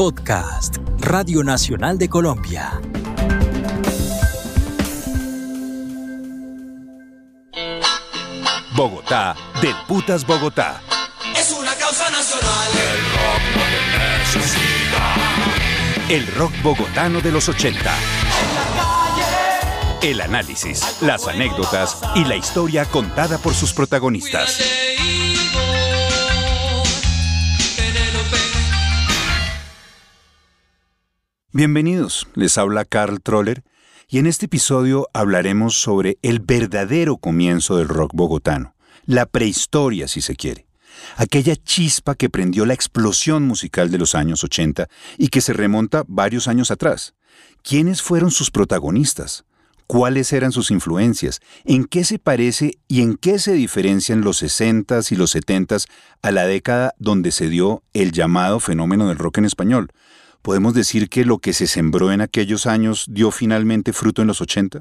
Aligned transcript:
Podcast, 0.00 0.78
Radio 1.00 1.44
Nacional 1.44 1.98
de 1.98 2.08
Colombia. 2.08 2.80
Bogotá, 8.74 9.36
del 9.60 9.74
Putas 9.86 10.26
Bogotá. 10.26 10.80
Es 11.36 11.52
una 11.52 11.74
causa 11.74 12.08
nacional. 12.08 12.68
El 16.08 16.26
rock 16.28 16.52
bogotano 16.62 17.20
de 17.20 17.32
los 17.32 17.50
80. 17.50 17.94
El 20.00 20.22
análisis, 20.22 21.02
las 21.02 21.28
anécdotas 21.28 21.98
y 22.14 22.24
la 22.24 22.36
historia 22.36 22.86
contada 22.86 23.36
por 23.36 23.52
sus 23.52 23.74
protagonistas. 23.74 24.60
Bienvenidos, 31.52 32.28
les 32.36 32.58
habla 32.58 32.84
Carl 32.84 33.20
Troller 33.20 33.64
y 34.08 34.18
en 34.18 34.28
este 34.28 34.46
episodio 34.46 35.08
hablaremos 35.12 35.74
sobre 35.74 36.16
el 36.22 36.38
verdadero 36.38 37.16
comienzo 37.16 37.76
del 37.76 37.88
rock 37.88 38.12
bogotano, 38.14 38.76
la 39.04 39.26
prehistoria 39.26 40.06
si 40.06 40.20
se 40.20 40.36
quiere, 40.36 40.68
aquella 41.16 41.56
chispa 41.56 42.14
que 42.14 42.30
prendió 42.30 42.66
la 42.66 42.74
explosión 42.74 43.48
musical 43.48 43.90
de 43.90 43.98
los 43.98 44.14
años 44.14 44.44
80 44.44 44.86
y 45.18 45.26
que 45.26 45.40
se 45.40 45.52
remonta 45.52 46.04
varios 46.06 46.46
años 46.46 46.70
atrás. 46.70 47.14
¿Quiénes 47.64 48.00
fueron 48.00 48.30
sus 48.30 48.52
protagonistas? 48.52 49.44
¿Cuáles 49.88 50.32
eran 50.32 50.52
sus 50.52 50.70
influencias? 50.70 51.40
¿En 51.64 51.84
qué 51.84 52.04
se 52.04 52.20
parece 52.20 52.78
y 52.86 53.02
en 53.02 53.16
qué 53.16 53.40
se 53.40 53.54
diferencian 53.54 54.20
los 54.20 54.40
60s 54.40 55.10
y 55.10 55.16
los 55.16 55.34
70s 55.34 55.88
a 56.22 56.30
la 56.30 56.46
década 56.46 56.94
donde 57.00 57.32
se 57.32 57.48
dio 57.48 57.82
el 57.92 58.12
llamado 58.12 58.60
fenómeno 58.60 59.08
del 59.08 59.18
rock 59.18 59.38
en 59.38 59.46
español? 59.46 59.90
¿Podemos 60.42 60.72
decir 60.72 61.10
que 61.10 61.26
lo 61.26 61.38
que 61.38 61.52
se 61.52 61.66
sembró 61.66 62.12
en 62.12 62.22
aquellos 62.22 62.66
años 62.66 63.06
dio 63.10 63.30
finalmente 63.30 63.92
fruto 63.92 64.22
en 64.22 64.28
los 64.28 64.40
80? 64.40 64.80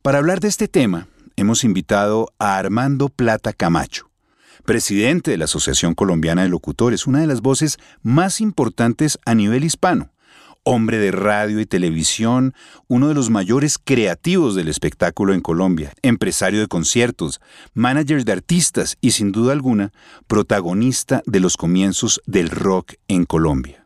Para 0.00 0.16
hablar 0.16 0.40
de 0.40 0.48
este 0.48 0.66
tema, 0.66 1.08
hemos 1.36 1.62
invitado 1.62 2.32
a 2.38 2.56
Armando 2.56 3.10
Plata 3.10 3.52
Camacho, 3.52 4.10
presidente 4.64 5.30
de 5.30 5.36
la 5.36 5.44
Asociación 5.44 5.94
Colombiana 5.94 6.42
de 6.42 6.48
Locutores, 6.48 7.06
una 7.06 7.20
de 7.20 7.26
las 7.26 7.42
voces 7.42 7.78
más 8.02 8.40
importantes 8.40 9.18
a 9.26 9.34
nivel 9.34 9.62
hispano, 9.62 10.10
hombre 10.64 10.96
de 10.96 11.10
radio 11.10 11.60
y 11.60 11.66
televisión, 11.66 12.54
uno 12.88 13.08
de 13.08 13.14
los 13.14 13.28
mayores 13.28 13.76
creativos 13.76 14.54
del 14.54 14.68
espectáculo 14.68 15.34
en 15.34 15.42
Colombia, 15.42 15.92
empresario 16.00 16.60
de 16.60 16.68
conciertos, 16.68 17.42
manager 17.74 18.24
de 18.24 18.32
artistas 18.32 18.96
y 19.02 19.10
sin 19.10 19.32
duda 19.32 19.52
alguna 19.52 19.92
protagonista 20.26 21.22
de 21.26 21.40
los 21.40 21.58
comienzos 21.58 22.22
del 22.24 22.48
rock 22.48 22.94
en 23.06 23.26
Colombia. 23.26 23.81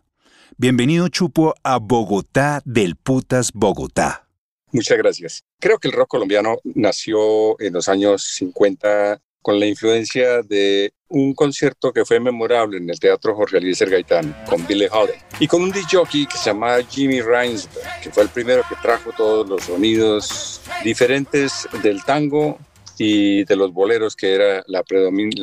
Bienvenido 0.58 1.08
Chupo 1.08 1.54
a 1.62 1.76
Bogotá 1.76 2.62
del 2.64 2.96
Putas 2.96 3.50
Bogotá. 3.52 4.26
Muchas 4.72 4.96
gracias. 4.96 5.44
Creo 5.60 5.78
que 5.78 5.88
el 5.88 5.92
rock 5.92 6.08
colombiano 6.08 6.56
nació 6.64 7.60
en 7.60 7.74
los 7.74 7.90
años 7.90 8.24
50 8.36 9.20
con 9.42 9.60
la 9.60 9.66
influencia 9.66 10.40
de 10.40 10.94
un 11.08 11.34
concierto 11.34 11.92
que 11.92 12.06
fue 12.06 12.20
memorable 12.20 12.78
en 12.78 12.88
el 12.88 12.98
Teatro 12.98 13.36
Jorge 13.36 13.58
Eliezer 13.58 13.90
Gaitán 13.90 14.34
con 14.48 14.66
Billy 14.66 14.86
Holiday 14.90 15.20
y 15.38 15.46
con 15.46 15.60
un 15.60 15.74
jockey 15.92 16.24
que 16.24 16.38
se 16.38 16.46
llamaba 16.46 16.82
Jimmy 16.84 17.20
Reinsberg, 17.20 18.00
que 18.02 18.10
fue 18.10 18.22
el 18.22 18.30
primero 18.30 18.62
que 18.66 18.76
trajo 18.80 19.12
todos 19.14 19.46
los 19.46 19.64
sonidos 19.64 20.62
diferentes 20.82 21.68
del 21.82 22.02
tango 22.02 22.58
y 22.98 23.44
de 23.44 23.56
los 23.56 23.72
boleros, 23.72 24.16
que 24.16 24.34
era 24.34 24.62
la, 24.66 24.84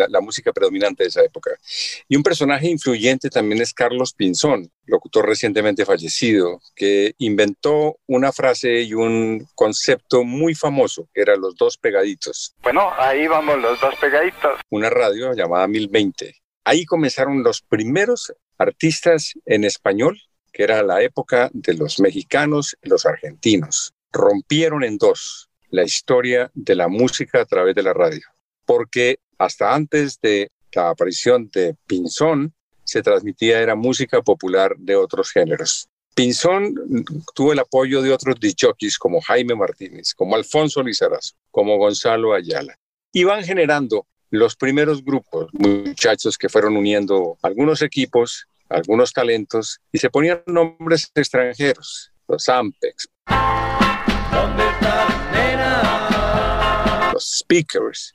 la, 0.09 0.21
música 0.21 0.51
predominante 0.51 1.03
de 1.03 1.09
esa 1.09 1.23
época. 1.23 1.51
Y 2.07 2.15
un 2.15 2.23
personaje 2.23 2.67
influyente 2.67 3.29
también 3.29 3.61
es 3.61 3.73
Carlos 3.73 4.13
Pinzón, 4.13 4.71
locutor 4.85 5.27
recientemente 5.27 5.85
fallecido, 5.85 6.61
que 6.75 7.13
inventó 7.17 7.97
una 8.07 8.31
frase 8.31 8.81
y 8.81 8.93
un 8.93 9.47
concepto 9.55 10.23
muy 10.23 10.55
famoso, 10.55 11.07
que 11.13 11.21
era 11.21 11.35
los 11.35 11.55
dos 11.55 11.77
pegaditos. 11.77 12.55
Bueno, 12.61 12.91
ahí 12.97 13.27
vamos 13.27 13.59
los 13.59 13.79
dos 13.79 13.95
pegaditos. 13.95 14.59
Una 14.69 14.89
radio 14.89 15.33
llamada 15.33 15.67
1020. 15.67 16.35
Ahí 16.65 16.85
comenzaron 16.85 17.43
los 17.43 17.61
primeros 17.61 18.33
artistas 18.57 19.33
en 19.45 19.63
español, 19.63 20.19
que 20.51 20.63
era 20.63 20.83
la 20.83 21.01
época 21.01 21.49
de 21.53 21.73
los 21.73 21.99
mexicanos 21.99 22.77
y 22.81 22.89
los 22.89 23.05
argentinos. 23.05 23.93
Rompieron 24.11 24.83
en 24.83 24.97
dos 24.97 25.49
la 25.73 25.83
historia 25.83 26.51
de 26.53 26.75
la 26.75 26.87
música 26.87 27.41
a 27.41 27.45
través 27.45 27.73
de 27.73 27.81
la 27.81 27.93
radio, 27.93 28.21
porque 28.63 29.17
hasta 29.39 29.73
antes 29.73 30.21
de 30.21 30.51
la 30.71 30.91
aparición 30.91 31.49
de 31.51 31.75
Pinzón 31.87 32.53
se 32.83 33.01
transmitía 33.01 33.59
era 33.59 33.73
música 33.73 34.21
popular 34.21 34.75
de 34.77 34.95
otros 34.95 35.31
géneros. 35.31 35.87
Pinzón 36.13 36.75
tuvo 37.33 37.53
el 37.53 37.59
apoyo 37.59 38.03
de 38.03 38.13
otros 38.13 38.39
dichokis 38.39 38.99
como 38.99 39.19
Jaime 39.21 39.55
Martínez, 39.55 40.13
como 40.13 40.35
Alfonso 40.35 40.83
Lizarazo, 40.83 41.33
como 41.49 41.77
Gonzalo 41.77 42.35
Ayala. 42.35 42.77
Y 43.11 43.23
van 43.23 43.43
generando 43.43 44.05
los 44.29 44.55
primeros 44.55 45.03
grupos, 45.03 45.49
muchachos 45.53 46.37
que 46.37 46.49
fueron 46.49 46.77
uniendo 46.77 47.39
algunos 47.41 47.81
equipos, 47.81 48.47
algunos 48.69 49.11
talentos 49.11 49.79
y 49.91 49.97
se 49.97 50.11
ponían 50.11 50.43
nombres 50.45 51.09
extranjeros, 51.15 52.11
los 52.27 52.47
Ampex. 52.47 53.09
Speakers. 57.25 58.13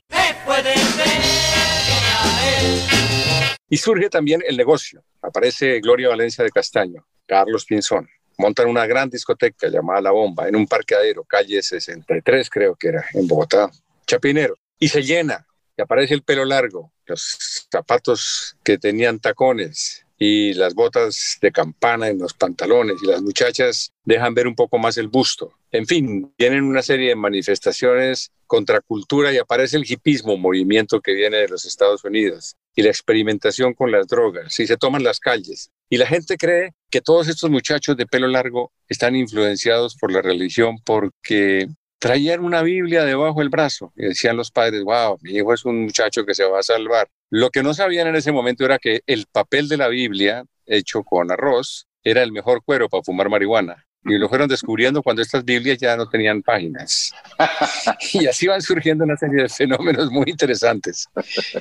Y 3.69 3.77
surge 3.77 4.09
también 4.09 4.43
el 4.47 4.57
negocio. 4.57 5.05
Aparece 5.23 5.81
Gloria 5.81 6.09
Valencia 6.09 6.45
de 6.45 6.51
Castaño, 6.51 7.07
Carlos 7.27 7.65
Pinzón. 7.65 8.09
Montan 8.39 8.69
una 8.69 8.87
gran 8.87 9.11
discoteca 9.11 9.69
llamada 9.69 10.01
La 10.01 10.11
Bomba 10.13 10.49
en 10.49 10.57
un 10.57 10.67
parqueadero, 10.67 11.25
calle 11.25 11.61
63 11.61 12.49
creo 12.51 12.77
que 12.77 12.89
era, 12.89 13.05
en 13.13 13.27
Bogotá, 13.27 13.71
Chapinero. 14.07 14.55
Y 14.79 14.89
se 14.89 15.03
llena, 15.03 15.47
y 15.77 15.83
aparece 15.83 16.15
el 16.15 16.23
pelo 16.23 16.45
largo, 16.45 16.93
los 17.07 17.67
zapatos 17.71 18.57
que 18.63 18.79
tenían 18.79 19.19
tacones, 19.19 20.07
y 20.19 20.53
las 20.55 20.75
botas 20.75 21.39
de 21.41 21.53
campana 21.53 22.09
en 22.09 22.19
los 22.19 22.35
pantalones 22.35 22.97
y 23.03 23.07
las 23.07 23.23
muchachas 23.23 23.93
dejan 24.05 24.35
ver 24.35 24.49
un 24.49 24.55
poco 24.55 24.79
más 24.79 24.99
el 24.99 25.09
busto. 25.09 25.53
En 25.71 25.87
fin, 25.87 26.33
vienen 26.37 26.65
una 26.65 26.83
serie 26.83 27.11
de 27.11 27.17
manifestaciones 27.17 28.33
contra 28.47 28.81
cultura 28.81 29.33
y 29.33 29.39
aparece 29.39 29.77
el 29.77 29.89
hipismo, 29.89 30.37
movimiento 30.37 31.01
que 31.01 31.13
viene 31.13 31.37
de 31.37 31.49
los 31.49 31.65
Estados 31.65 32.03
Unidos, 32.05 32.57
y 32.75 32.83
la 32.83 32.89
experimentación 32.89 33.75
con 33.75 33.93
las 33.93 34.09
drogas, 34.09 34.59
y 34.59 34.67
se 34.67 34.77
toman 34.77 35.05
las 35.05 35.21
calles. 35.21 35.71
Y 35.91 35.99
la 35.99 36.07
gente 36.07 36.37
cree 36.37 36.73
que 36.91 37.01
todos 37.01 37.29
estos 37.29 37.51
muchachos 37.51 37.97
de 37.97 38.07
pelo 38.07 38.27
largo 38.27 38.73
están 38.89 39.15
influenciados 39.15 39.97
por 39.97 40.11
la 40.11 40.23
religión 40.23 40.79
porque 40.85 41.69
traían 41.99 42.45
una 42.45 42.63
Biblia 42.63 43.05
debajo 43.05 43.41
del 43.41 43.49
brazo 43.49 43.93
y 43.97 44.07
decían 44.07 44.37
los 44.37 44.51
padres, 44.51 44.83
wow, 44.83 45.19
mi 45.23 45.33
hijo 45.33 45.53
es 45.53 45.65
un 45.65 45.83
muchacho 45.83 46.25
que 46.25 46.35
se 46.35 46.45
va 46.45 46.61
a 46.61 46.63
salvar. 46.63 47.09
Lo 47.31 47.51
que 47.51 47.63
no 47.63 47.75
sabían 47.75 48.07
en 48.07 48.17
ese 48.17 48.33
momento 48.33 48.65
era 48.65 48.79
que 48.79 49.03
el 49.07 49.27
papel 49.31 49.69
de 49.69 49.77
la 49.77 49.89
Biblia, 49.89 50.45
hecho 50.67 51.03
con 51.03 51.31
arroz, 51.31 51.87
era 52.03 52.23
el 52.23 52.33
mejor 52.33 52.63
cuero 52.65 52.89
para 52.89 53.03
fumar 53.03 53.29
marihuana. 53.29 53.85
Y 54.05 54.17
lo 54.17 54.29
fueron 54.29 54.49
descubriendo 54.49 55.03
cuando 55.03 55.21
estas 55.21 55.45
Biblias 55.45 55.79
ya 55.79 55.97
no 55.97 56.09
tenían 56.09 56.43
páginas. 56.43 57.13
y 58.15 58.27
así 58.27 58.47
van 58.47 58.63
surgiendo 58.63 59.05
una 59.05 59.17
serie 59.17 59.43
de 59.43 59.49
fenómenos 59.49 60.11
muy 60.11 60.25
interesantes. 60.29 61.07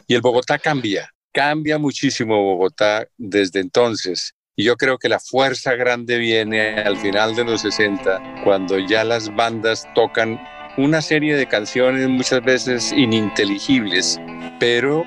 Y 0.07 0.15
el 0.15 0.21
Bogotá 0.21 0.57
cambia, 0.57 1.11
cambia 1.33 1.77
muchísimo 1.77 2.41
Bogotá 2.41 3.05
desde 3.17 3.59
entonces. 3.59 4.33
Y 4.55 4.63
yo 4.63 4.77
creo 4.77 4.97
que 4.97 5.09
la 5.09 5.19
fuerza 5.19 5.75
grande 5.75 6.17
viene 6.17 6.79
al 6.79 6.97
final 6.97 7.35
de 7.35 7.43
los 7.43 7.61
60, 7.61 8.41
cuando 8.43 8.79
ya 8.79 9.03
las 9.03 9.35
bandas 9.35 9.85
tocan 9.93 10.39
una 10.77 11.01
serie 11.01 11.35
de 11.35 11.47
canciones 11.47 12.07
muchas 12.07 12.43
veces 12.43 12.91
ininteligibles, 12.91 14.19
pero 14.59 15.03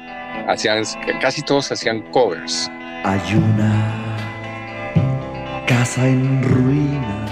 hacían, 0.48 0.84
casi 1.20 1.42
todos 1.42 1.70
hacían 1.72 2.02
covers. 2.12 2.70
Hay 3.04 3.20
una 3.34 4.00
casa 5.66 6.06
en 6.06 6.42
ruina. 6.42 7.26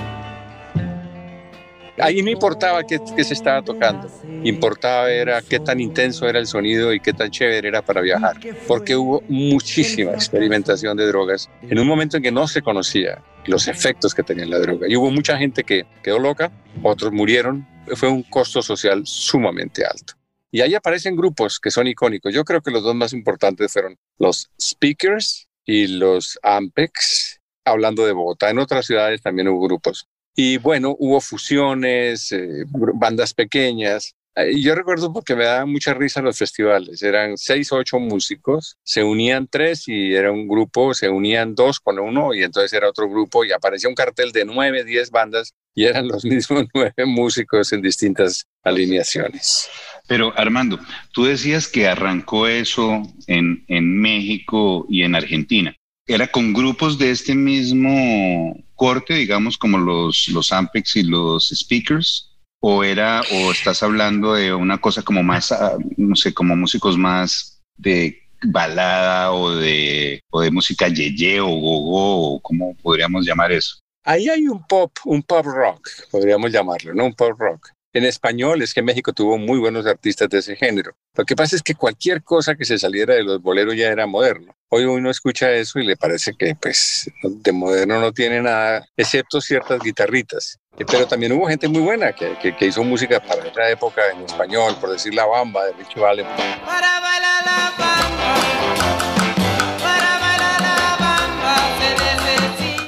Ahí 2.00 2.22
no 2.22 2.31
importaba 2.31 2.84
qué, 2.84 3.00
qué, 3.16 3.25
se 3.25 3.34
estaba 3.34 3.60
tocando, 3.62 4.08
importaba 4.44 5.10
era 5.10 5.43
qué 5.43 5.58
tan 5.58 5.81
intenso 5.81 6.28
era 6.28 6.38
el 6.38 6.46
sonido 6.46 6.93
y 6.93 7.00
qué 7.00 7.12
tan 7.12 7.31
chévere 7.31 7.66
era 7.66 7.82
para 7.82 8.00
viajar, 8.00 8.37
porque 8.69 8.94
hubo 8.94 9.22
muchísima 9.28 10.12
experimentación 10.12 10.96
de 10.96 11.06
drogas 11.08 11.50
en 11.62 11.76
un 11.76 11.88
momento 11.88 12.16
en 12.16 12.22
que 12.22 12.31
no 12.31 12.46
se 12.46 12.62
conocía 12.62 13.20
los 13.46 13.66
efectos 13.66 14.14
que 14.14 14.22
tenía 14.22 14.46
la 14.46 14.58
droga. 14.61 14.87
Y 14.88 14.96
hubo 14.96 15.11
mucha 15.11 15.37
gente 15.37 15.64
que 15.64 15.87
quedó 16.02 16.20
loca, 16.20 16.52
otros 16.82 17.12
murieron, 17.12 17.66
fue 17.94 18.08
un 18.08 18.22
costo 18.22 18.62
social 18.62 19.02
sumamente 19.04 19.84
alto. 19.84 20.18
Y 20.50 20.62
ahí 20.62 20.75
aparecen 20.75 21.17
grupos 21.17 21.61
que 21.61 21.71
son 21.71 21.87
icónicos. 21.87 22.33
Yo 22.33 22.45
creo 22.45 22.62
que 22.62 22.71
los 22.71 22.83
dos 22.83 22.95
más 22.95 23.12
importantes 23.12 23.73
fueron 23.73 23.97
los 24.19 24.50
Speakers 24.61 25.49
y 25.65 25.87
los 25.87 26.39
Ampex, 26.43 27.41
hablando 27.65 28.06
de 28.06 28.12
Bogotá. 28.12 28.49
En 28.50 28.59
otras 28.59 28.87
ciudades 28.87 29.21
también 29.21 29.49
hubo 29.49 29.61
grupos. 29.61 30.09
Y 30.35 30.56
bueno, 30.59 30.97
hubo 30.99 31.21
fusiones, 31.21 32.33
eh, 32.33 32.65
bandas 32.95 33.35
pequeñas. 33.35 34.15
Y 34.50 34.62
yo 34.62 34.75
recuerdo 34.75 35.12
porque 35.12 35.35
me 35.35 35.44
daba 35.44 35.67
mucha 35.67 35.94
risa 35.94 36.23
los 36.23 36.38
festivales. 36.38 37.02
Eran 37.02 37.37
seis 37.37 37.73
o 37.73 37.76
ocho 37.76 37.99
músicos, 37.99 38.76
se 38.82 39.02
unían 39.02 39.49
tres 39.50 39.88
y 39.88 40.14
era 40.14 40.31
un 40.31 40.46
grupo, 40.46 40.94
se 40.94 41.08
unían 41.08 41.55
dos 41.55 41.81
con 41.81 41.99
uno 41.99 42.35
y 42.35 42.43
entonces 42.43 42.73
era 42.73 42.88
otro 42.88 43.08
grupo 43.08 43.44
y 43.44 43.52
aparecía 43.52 43.88
un 43.88 43.94
cartel 43.94 44.32
de 44.32 44.44
nueve, 44.44 44.85
diez 44.85 45.11
bandas 45.11 45.55
y 45.75 45.85
eran 45.85 46.08
los 46.08 46.25
mismos 46.25 46.67
nueve 46.75 47.06
músicos 47.06 47.73
en 47.73 47.82
distintas 47.82 48.46
alineaciones. 48.62 49.69
Pero 50.06 50.32
Armando, 50.37 50.79
tú 51.12 51.25
decías 51.25 51.69
que 51.69 51.87
arrancó 51.87 52.46
eso 52.46 53.02
en, 53.26 53.64
en 53.69 54.00
México 54.00 54.87
y 54.88 55.02
en 55.02 55.14
Argentina. 55.14 55.75
¿Era 56.06 56.26
con 56.26 56.55
grupos 56.55 56.96
de 56.99 57.11
este 57.11 57.35
mismo 57.35 58.56
corte, 58.75 59.14
digamos, 59.14 59.58
como 59.58 59.76
los, 59.76 60.29
los 60.29 60.52
Ampex 60.52 60.96
y 60.96 61.02
los 61.02 61.49
Speakers? 61.49 62.31
O 62.60 62.82
era 62.82 63.22
o 63.32 63.52
estás 63.52 63.82
hablando 63.82 64.34
de 64.34 64.52
una 64.52 64.78
cosa 64.78 65.02
como 65.02 65.22
más 65.22 65.52
ah, 65.52 65.76
no 65.96 66.16
sé 66.16 66.34
como 66.34 66.56
músicos 66.56 66.96
más 66.96 67.62
de 67.76 68.22
balada 68.43 69.32
o 69.32 69.55
de 69.55 70.20
o 70.31 70.40
de 70.40 70.50
música 70.50 70.88
yeye 70.88 71.40
o 71.40 71.49
gogo 71.49 72.34
o 72.34 72.40
cómo 72.40 72.75
podríamos 72.82 73.25
llamar 73.25 73.52
eso 73.52 73.78
ahí 74.05 74.28
hay 74.28 74.49
un 74.49 74.64
pop 74.66 74.93
un 75.05 75.22
pop 75.22 75.46
rock 75.46 75.88
podríamos 76.10 76.50
llamarlo 76.52 76.94
no 76.94 77.06
un 77.06 77.14
pop 77.14 77.38
rock 77.38 77.70
en 77.93 78.05
español 78.05 78.62
es 78.62 78.75
que 78.75 78.82
México 78.82 79.12
tuvo 79.12 79.38
muy 79.38 79.58
buenos 79.58 79.87
artistas 79.87 80.29
de 80.29 80.38
ese 80.38 80.56
género. 80.56 80.94
Lo 81.14 81.25
que 81.25 81.37
pasa 81.37 81.56
es 81.56 81.62
que 81.62 81.75
cualquier 81.75 82.23
cosa 82.23 82.55
que 82.55 82.64
se 82.64 82.79
saliera 82.79 83.14
de 83.14 83.25
los 83.25 83.40
boleros 83.43 83.76
ya 83.76 83.88
era 83.88 84.06
moderno. 84.06 84.55
Hoy 84.69 84.85
uno 84.85 85.11
escucha 85.11 85.50
eso 85.50 85.79
y 85.79 85.87
le 85.87 85.96
parece 85.96 86.35
que 86.38 86.55
pues 86.55 87.11
de 87.23 87.52
moderno 87.52 88.00
no 88.00 88.12
tiene 88.12 88.43
nada, 88.43 88.87
excepto 88.96 89.40
ciertas 89.40 89.81
guitarritas. 89.81 90.58
Pero 90.76 91.06
también 91.06 91.32
hubo 91.32 91.49
gente 91.49 91.67
muy 91.67 91.81
buena 91.82 92.12
que, 92.12 92.37
que, 92.38 92.67
hizo 92.67 92.85
música 92.85 93.19
para 93.19 93.49
esa 93.49 93.69
época 93.69 94.02
en 94.14 94.23
español, 94.23 94.76
por 94.81 94.90
decir 94.90 95.12
La 95.12 95.26
Bamba 95.26 95.64
de 95.64 95.73
Richie 95.73 96.00
Valens. 96.00 96.29
Para 96.64 97.00
bailar 97.00 97.44
la 97.44 97.75
bamba. 97.76 99.18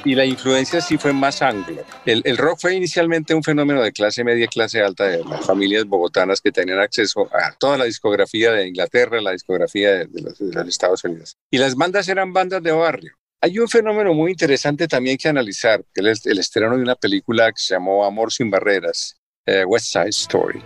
Y 0.05 0.15
la 0.15 0.25
influencia 0.25 0.81
sí 0.81 0.99
fue 0.99 1.13
más 1.13 1.43
anglo. 1.43 1.83
El, 2.07 2.23
el, 2.25 2.37
rock 2.37 2.61
fue 2.61 2.75
inicialmente 2.75 3.35
un 3.35 3.43
fenómeno 3.43 3.83
de 3.83 3.93
clase 3.93 4.25
media, 4.25 4.47
clase 4.47 4.83
alta, 4.83 5.05
de 5.05 5.25
las 5.25 5.47
familias 5.47 5.85
bogotanas 5.85 6.41
que 6.41 6.53
tenían 6.53 6.81
acceso 6.81 7.29
a 7.33 7.53
toda 7.59 7.79
la 7.79 7.85
discografía 7.85 8.53
de 8.53 8.69
Inglaterra, 8.69 9.21
la 9.21 9.33
discografía 9.33 10.05
de, 10.07 10.09
los, 10.23 10.41
Estados 10.69 11.05
Unidos. 11.05 11.37
Y 11.51 11.59
las 11.59 11.75
bandas 11.75 12.09
eran 12.09 12.33
bandas 12.33 12.63
de 12.63 12.73
barrio. 12.73 13.15
Hay 13.43 13.59
un 13.59 13.69
fenómeno 13.69 14.13
muy 14.13 14.33
interesante 14.33 14.87
también 14.87 15.17
que 15.17 15.29
analizar, 15.29 15.83
que 15.95 16.09
es 16.11 16.27
el 16.27 16.39
estreno 16.39 16.77
de 16.77 16.83
una 16.83 16.95
película 16.95 17.51
que 17.51 17.59
se 17.59 17.75
llamó 17.75 18.05
Amor 18.05 18.33
sin 18.33 18.51
Barreras, 18.51 19.17
eh, 19.47 19.65
West 19.65 19.87
Side 19.87 20.11
Story, 20.11 20.63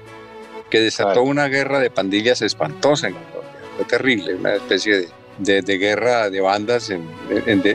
que 0.71 0.81
desató 0.81 1.23
una 1.23 1.47
guerra 1.47 1.79
de 1.79 1.91
pandillas 1.91 2.43
espantosa 2.43 3.09
en 3.09 3.15
Colombia. 3.15 3.61
Fue 3.77 3.85
terrible, 3.85 4.35
una 4.35 4.55
especie 4.55 4.97
de 4.97 5.09
de, 5.39 5.63
guerra 5.79 6.31
de 6.31 6.41
bandas 6.41 6.91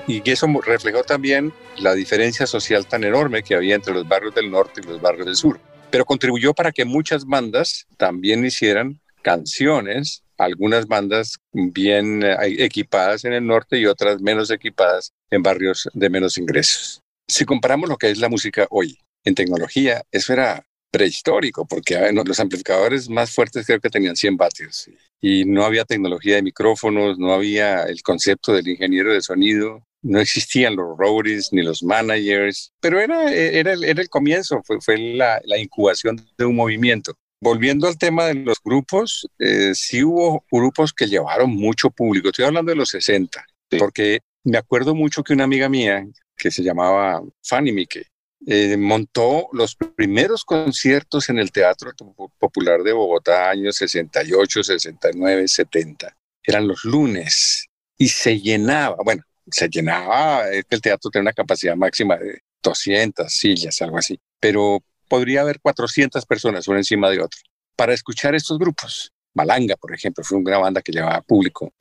y 0.08 0.30
eso 0.30 0.48
reflejó 0.66 1.04
también 1.04 1.54
la 1.78 1.94
diferencia 1.94 2.46
social 2.46 2.86
tan 2.86 3.04
enorme 3.04 3.44
que 3.44 3.56
había 3.56 3.76
entre 3.76 3.94
los 3.94 4.08
barrios 4.08 4.36
del 4.36 4.52
norte 4.52 4.82
y 4.84 4.88
los 4.88 5.02
barrios 5.02 5.26
del 5.26 5.36
sur. 5.36 5.60
Pero 5.92 6.06
contribuyó 6.06 6.54
para 6.54 6.72
que 6.72 6.86
muchas 6.86 7.26
bandas 7.26 7.88
también 7.98 8.46
hicieran 8.46 9.00
canciones, 9.22 10.24
algunas 10.38 10.88
bandas 10.88 11.38
bien 11.52 12.24
eh, 12.24 12.38
equipadas 12.60 13.26
en 13.26 13.34
el 13.34 13.46
norte 13.46 13.78
y 13.78 13.86
otras 13.86 14.22
menos 14.22 14.52
equipadas 14.52 15.12
en 15.30 15.44
barrios 15.44 15.90
de 15.94 16.10
menos 16.10 16.38
ingresos. 16.38 17.02
Si 17.28 17.46
comparamos 17.46 17.90
lo 17.90 17.98
que 17.98 18.10
es 18.10 18.20
la 18.20 18.30
música 18.30 18.68
hoy 18.70 18.98
en 19.24 19.36
tecnología, 19.36 20.04
eso 20.12 20.34
era 20.34 20.66
prehistórico, 20.92 21.66
porque 21.66 22.12
los 22.26 22.40
amplificadores 22.40 23.10
más 23.10 23.32
fuertes 23.32 23.66
creo 23.66 23.80
que 23.80 23.90
tenían 23.90 24.16
100 24.16 24.38
vatios 24.38 24.90
y 25.22 25.46
no 25.46 25.66
había 25.66 25.86
tecnología 25.86 26.36
de 26.36 26.44
micrófonos, 26.44 27.18
no 27.18 27.34
había 27.34 27.84
el 27.84 28.02
concepto 28.02 28.54
del 28.54 28.68
ingeniero 28.68 29.14
de 29.14 29.22
sonido, 29.22 29.84
no 30.02 30.20
existían 30.20 30.76
los 30.76 30.98
roadies 30.98 31.50
ni 31.52 31.62
los 31.62 31.84
managers, 31.84 32.72
pero 32.80 33.00
era, 33.02 33.32
era, 33.32 33.74
era 33.74 34.02
el 34.02 34.10
comienzo, 34.10 34.62
fue, 34.66 34.80
fue 34.82 34.98
la, 34.98 35.42
la, 35.44 35.58
incubación 35.58 36.26
de 36.38 36.46
un 36.46 36.56
movimiento. 36.56 37.14
Volviendo 37.42 37.88
al 37.88 37.98
tema 37.98 38.26
de 38.26 38.36
los 38.36 38.58
grupos, 38.64 39.28
eh, 39.40 39.72
sí 39.74 40.04
hubo 40.04 40.46
grupos 40.52 40.94
que 40.94 41.08
llevaron 41.08 41.50
mucho 41.52 41.90
público, 41.90 42.30
estoy 42.30 42.46
hablando 42.46 42.72
de 42.72 42.78
los 42.78 42.90
60, 42.90 43.46
porque 43.78 44.20
me 44.44 44.58
acuerdo 44.58 44.96
mucho 44.96 45.24
que 45.24 45.34
una 45.34 45.44
amiga 45.44 45.70
mía, 45.70 46.06
que 46.38 46.52
se 46.52 46.64
llamaba 46.64 47.22
Fanny 47.44 47.72
Mike, 47.74 48.08
eh, 48.48 48.78
montó 48.78 49.50
los 49.54 49.76
primeros 49.76 50.46
conciertos 50.46 51.30
en 51.30 51.40
el 51.40 51.52
Teatro 51.52 51.92
Popular 52.38 52.82
de 52.84 52.94
Bogotá, 52.94 53.50
años 53.50 53.76
68, 53.76 54.64
69, 54.64 55.48
70. 55.48 56.16
Eran 56.44 56.68
los 56.68 56.84
lunes 56.86 57.68
y 57.98 58.08
se 58.08 58.40
llenaba, 58.40 58.96
bueno, 59.04 59.24
se 59.52 59.68
llenaba, 59.68 60.48
el 60.50 60.82
teatro 60.82 61.12
tiene 61.12 61.24
una 61.24 61.34
capacidad 61.34 61.76
máxima 61.76 62.18
de 62.18 62.42
200 62.64 63.32
sillas, 63.32 63.82
algo 63.82 63.98
así, 63.98 64.20
pero 64.40 64.80
podría 65.08 65.42
haber 65.42 65.60
400 65.60 66.26
personas 66.26 66.68
una 66.68 66.80
encima 66.80 67.10
de 67.10 67.22
otra 67.22 67.40
para 67.76 67.94
escuchar 67.94 68.36
estos 68.36 68.58
grupos. 68.58 69.12
Malanga, 69.34 69.76
por 69.76 69.94
ejemplo, 69.94 70.24
fue 70.24 70.38
una 70.38 70.58
banda 70.58 70.82
que 70.82 70.92
llevaba 70.92 71.22
público. 71.22 71.74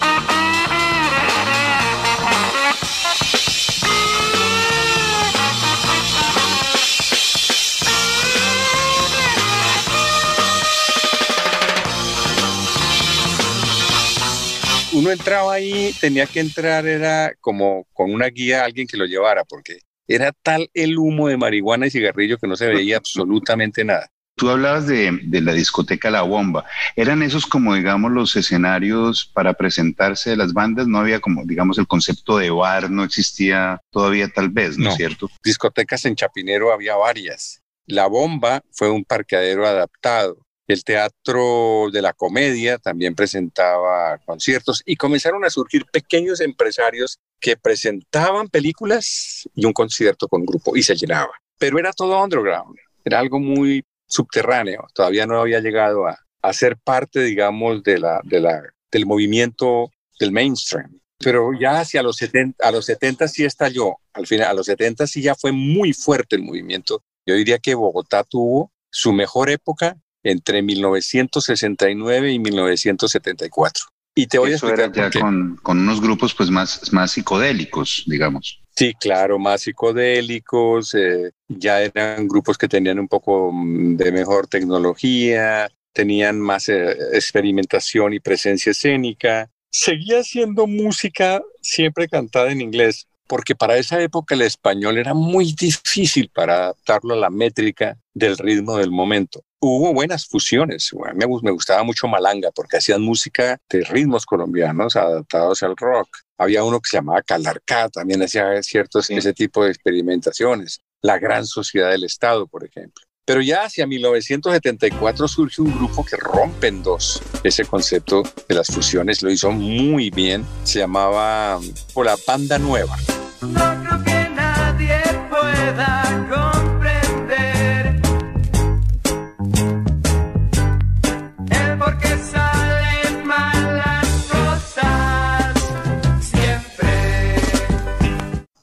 Uno 15.09 15.15
entraba 15.15 15.55
ahí, 15.55 15.95
tenía 16.03 16.27
que 16.27 16.41
entrar, 16.41 16.87
era 16.87 17.33
como 17.41 17.87
con 17.95 18.13
una 18.13 18.27
guía, 18.27 18.65
alguien 18.65 18.87
que 18.87 18.99
lo 18.99 19.07
llevara, 19.07 19.43
porque 19.45 19.79
era 20.07 20.33
tal 20.33 20.69
el 20.75 20.99
humo 20.99 21.29
de 21.29 21.39
marihuana 21.39 21.87
y 21.87 21.91
cigarrillo 21.91 22.37
que 22.37 22.47
no 22.47 22.57
se 22.57 22.67
veía 22.67 22.97
absolutamente 22.99 23.85
nada. 23.85 24.11
Tú 24.37 24.51
hablabas 24.51 24.87
de, 24.87 25.19
la 25.31 25.55
discoteca 25.55 26.11
La 26.11 26.23
Bomba. 26.23 26.65
¿Eran 26.95 27.23
esos 27.23 27.47
como, 27.47 27.75
digamos, 27.75 28.13
los 28.13 28.37
escenarios 28.37 29.31
para 29.33 29.55
presentarse 29.55 30.31
de 30.31 30.37
las 30.37 30.53
bandas? 30.53 30.87
No 30.87 30.99
había 30.99 31.21
como, 31.21 31.45
digamos, 31.45 31.79
el 31.79 31.87
concepto 31.87 32.37
de 32.37 32.51
bar, 32.51 32.91
no 32.91 33.03
existía 33.03 33.81
todavía 33.91 34.29
tal 34.29 34.51
vez, 34.51 34.77
¿no, 34.77 34.91
es 34.91 34.97
cierto? 34.97 35.29
Discotecas 35.43 36.05
en 36.05 36.17
Chapinero 36.17 36.71
había 36.71 36.95
varias. 36.97 37.63
La 37.87 38.07
Bomba 38.07 38.63
fue 38.71 38.91
un 38.91 39.05
parqueadero 39.05 39.67
adaptado. 39.67 40.37
El 40.69 40.85
Teatro 40.85 41.87
de 41.91 42.03
la 42.03 42.13
Comedia 42.13 42.77
también 42.77 43.15
presentaba 43.15 44.19
conciertos 44.19 44.83
y 44.85 44.97
comenzaron 44.97 45.43
a 45.47 45.51
surgir 45.51 45.87
pequeños 45.87 46.43
empresarios 46.43 47.19
que 47.41 47.57
presentaban 47.57 48.49
películas 48.49 49.49
y 49.55 49.65
un 49.65 49.73
concierto 49.73 50.29
con 50.29 50.45
grupo 50.45 50.77
y 50.77 50.83
se 50.83 50.95
llenaba. 50.95 51.33
Pero 51.59 51.79
era 51.79 51.91
todo 51.95 52.23
underground, 52.23 52.77
era 53.03 53.19
algo 53.19 53.41
muy 53.41 53.83
subterráneo, 54.07 54.87
todavía 54.93 55.27
no 55.27 55.41
había 55.41 55.61
llegado 55.61 56.07
a, 56.07 56.19
ser 56.53 56.77
parte, 56.77 57.23
digamos, 57.23 57.83
del 57.83 59.07
movimiento 59.07 59.91
del 60.21 60.33
mainstream. 60.33 61.01
Pero 61.19 61.51
ya 61.59 61.81
hacia 61.81 62.03
los 62.03 62.17
70, 62.17 62.67
a 62.67 62.71
los 62.71 62.85
70 62.85 63.27
sí 63.29 63.45
estalló, 63.45 63.97
al 64.13 64.27
final, 64.27 64.49
a 64.49 64.55
los 64.55 64.67
70 64.67 65.07
sí 65.07 65.23
ya 65.23 65.35
fue 65.35 65.53
muy 65.53 65.95
fuerte 65.95 66.37
el 66.37 66.43
movimiento. 66.43 67.03
Yo 67.27 67.35
diría 67.35 67.59
que 67.59 67.75
Bogotá 67.75 68.23
tuvo 68.23 68.71
su 68.91 69.13
mejor 69.13 69.51
época 69.51 69.97
entre 70.23 70.63
1969 70.63 72.33
y 72.33 72.39
1974. 72.39 73.85
Y 74.15 74.27
te 74.27 74.39
voy 74.39 74.51
a 74.51 74.55
explicar 74.55 74.93
ya 74.93 75.11
con, 75.21 75.57
con, 75.63 75.79
unos 75.79 76.01
grupos 76.01 76.35
pues 76.35 76.51
más, 76.51 76.93
más 76.93 77.13
psicodélicos, 77.13 78.03
digamos. 78.07 78.61
Sí, 78.75 78.93
claro, 78.95 79.39
más 79.39 79.63
psicodélicos, 79.63 80.95
eh, 80.95 81.31
ya 81.49 81.83
eran 81.83 82.27
grupos 82.27 82.59
que 82.59 82.69
tenían 82.69 82.99
un 82.99 83.09
poco 83.09 83.53
mm, 83.53 83.97
de 83.97 84.13
mejor 84.13 84.47
tecnología, 84.47 85.69
tenían 85.93 86.41
más 86.41 86.69
eh, 86.69 86.97
experimentación 87.13 88.13
y 88.13 88.21
presencia 88.21 88.71
escénica. 88.71 89.51
Seguía 89.71 90.23
siendo 90.23 90.67
música 90.67 91.43
siempre 91.61 92.09
cantada 92.09 92.51
en 92.51 92.61
inglés, 92.61 93.09
porque 93.27 93.55
para 93.55 93.77
esa 93.77 94.01
época 94.01 94.35
el 94.35 94.43
español 94.43 94.99
era 94.99 95.15
muy 95.15 95.55
difícil 95.59 96.31
para 96.35 96.55
adaptarlo 96.55 97.15
a 97.15 97.19
la 97.19 97.31
métrica 97.31 97.99
del 98.19 98.37
ritmo 98.37 98.77
del 98.77 98.91
momento 98.91 99.43
hubo 99.61 99.93
buenas 99.93 100.27
fusiones. 100.27 100.91
A 101.09 101.13
mí 101.13 101.25
me 101.43 101.51
gustaba 101.51 101.83
mucho 101.83 102.09
Malanga 102.09 102.51
porque 102.55 102.79
hacían 102.79 103.03
música 103.03 103.59
de 103.69 103.85
ritmos 103.85 104.25
colombianos 104.25 104.97
adaptados 104.97 105.63
al 105.63 105.77
rock. 105.77 106.09
Había 106.39 106.65
uno 106.65 106.81
que 106.81 106.89
se 106.89 106.99
llamaba 106.99 107.23
Calarcá, 107.23 107.89
también 107.89 108.23
hacía 108.23 108.63
ciertos 108.63 109.11
ese 109.11 109.33
tipo 109.33 109.65
de 109.65 109.71
experimentaciones. 109.71 110.81
La 111.03 111.19
Gran 111.19 111.47
Sociedad 111.47 111.91
del 111.91 112.05
Estado, 112.05 112.47
por 112.47 112.65
ejemplo. 112.65 113.05
Pero 113.25 113.43
ya 113.43 113.65
hacia 113.65 113.87
1974 113.87 115.29
surge 115.29 115.61
un 115.61 115.75
grupo 115.75 116.05
que 116.05 116.17
rompe 116.17 116.69
en 116.69 116.83
dos 116.83 117.21
ese 117.45 117.65
concepto 117.65 118.23
de 118.49 118.55
las 118.55 118.69
fusiones. 118.69 119.23
Lo 119.23 119.31
hizo 119.31 119.51
muy 119.51 120.09
bien. 120.11 120.47
Se 120.65 120.79
llamaba 120.79 121.61
La 121.97 122.17
Banda 122.27 122.59
Nueva. 122.59 122.97
No 123.43 123.85
creo 123.85 124.05
que 124.05 124.31
nadie 124.31 125.03
pueda 125.29 126.08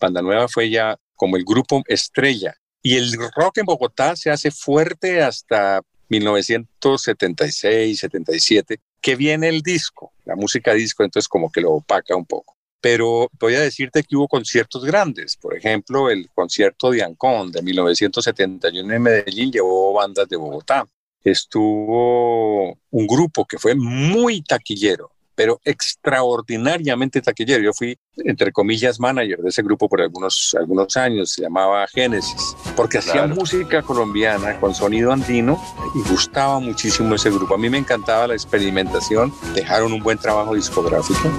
Banda 0.05 0.21
Nueva 0.21 0.47
fue 0.47 0.69
ya 0.69 0.97
como 1.15 1.35
el 1.37 1.43
grupo 1.43 1.83
estrella. 1.87 2.55
Y 2.81 2.95
el 2.95 3.11
rock 3.35 3.57
en 3.57 3.65
Bogotá 3.65 4.15
se 4.15 4.29
hace 4.29 4.51
fuerte 4.51 5.23
hasta 5.23 5.81
1976, 6.09 7.99
77, 7.99 8.79
que 9.01 9.15
viene 9.15 9.49
el 9.49 9.61
disco, 9.61 10.13
la 10.23 10.35
música 10.35 10.73
disco, 10.73 11.03
entonces 11.03 11.27
como 11.27 11.51
que 11.51 11.61
lo 11.61 11.71
opaca 11.71 12.15
un 12.15 12.25
poco. 12.25 12.55
Pero 12.79 13.31
voy 13.39 13.55
a 13.55 13.61
decirte 13.61 14.03
que 14.03 14.15
hubo 14.15 14.27
conciertos 14.27 14.85
grandes. 14.85 15.35
Por 15.37 15.57
ejemplo, 15.57 16.11
el 16.11 16.29
concierto 16.35 16.91
de 16.91 17.01
Ancón 17.01 17.51
de 17.51 17.63
1971 17.63 18.93
en 18.93 19.01
Medellín 19.01 19.51
llevó 19.51 19.93
bandas 19.93 20.29
de 20.29 20.37
Bogotá. 20.37 20.87
Estuvo 21.23 22.77
un 22.91 23.07
grupo 23.07 23.45
que 23.45 23.57
fue 23.57 23.73
muy 23.73 24.43
taquillero, 24.43 25.09
pero 25.35 25.59
extraordinariamente 25.63 27.21
taquillero. 27.21 27.63
Yo 27.63 27.73
fui, 27.73 27.97
entre 28.17 28.51
comillas, 28.51 28.99
manager 28.99 29.39
de 29.39 29.49
ese 29.49 29.61
grupo 29.61 29.89
por 29.89 30.01
algunos, 30.01 30.55
algunos 30.57 30.95
años, 30.97 31.33
se 31.33 31.41
llamaba 31.41 31.85
Génesis, 31.87 32.55
porque 32.75 32.99
hacía 32.99 33.27
música 33.27 33.81
colombiana 33.81 34.59
con 34.59 34.73
sonido 34.73 35.11
andino 35.11 35.61
y 35.93 36.09
gustaba 36.09 36.59
muchísimo 36.59 37.15
ese 37.15 37.29
grupo. 37.29 37.55
A 37.55 37.57
mí 37.57 37.69
me 37.69 37.77
encantaba 37.77 38.27
la 38.27 38.33
experimentación, 38.33 39.33
dejaron 39.53 39.91
un 39.91 40.01
buen 40.01 40.17
trabajo 40.17 40.55
discográfico. 40.55 41.29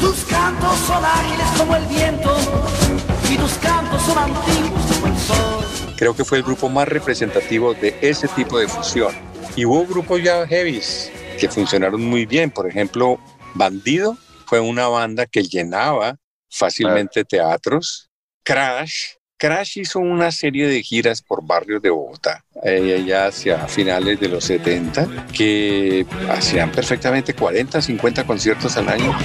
Tus 0.00 0.24
cantos 0.24 0.78
son 0.80 1.04
ágiles 1.04 1.46
como 1.56 1.76
el 1.76 1.86
viento 1.86 2.36
y 3.30 3.36
tus 3.36 3.52
cantos 3.54 4.02
son 4.02 4.18
antiguos 4.18 4.82
como 4.92 5.06
el 5.06 5.18
sol. 5.18 5.94
Creo 5.96 6.14
que 6.14 6.24
fue 6.24 6.38
el 6.38 6.44
grupo 6.44 6.68
más 6.68 6.86
representativo 6.86 7.72
de 7.72 7.96
ese 8.02 8.28
tipo 8.28 8.58
de 8.58 8.68
fusión 8.68 9.14
y 9.56 9.64
hubo 9.64 9.86
grupos 9.86 10.22
ya 10.22 10.46
heavies 10.46 11.10
que 11.40 11.48
funcionaron 11.48 12.04
muy 12.04 12.26
bien. 12.26 12.50
Por 12.50 12.68
ejemplo, 12.68 13.18
Bandido 13.54 14.16
fue 14.46 14.60
una 14.60 14.86
banda 14.86 15.26
que 15.26 15.42
llenaba 15.42 16.16
fácilmente 16.48 17.24
teatros. 17.24 18.10
Crash, 18.44 19.14
Crash 19.38 19.78
hizo 19.78 19.98
una 19.98 20.30
serie 20.30 20.68
de 20.68 20.82
giras 20.82 21.20
por 21.20 21.44
barrios 21.44 21.82
de 21.82 21.90
Bogotá, 21.90 22.44
eh, 22.62 23.04
ya 23.06 23.26
hacia 23.26 23.66
finales 23.66 24.20
de 24.20 24.28
los 24.28 24.44
70, 24.44 25.26
que 25.32 26.06
hacían 26.30 26.70
perfectamente 26.70 27.34
40, 27.34 27.82
50 27.82 28.24
conciertos 28.24 28.76
al 28.76 28.88
año. 28.88 29.16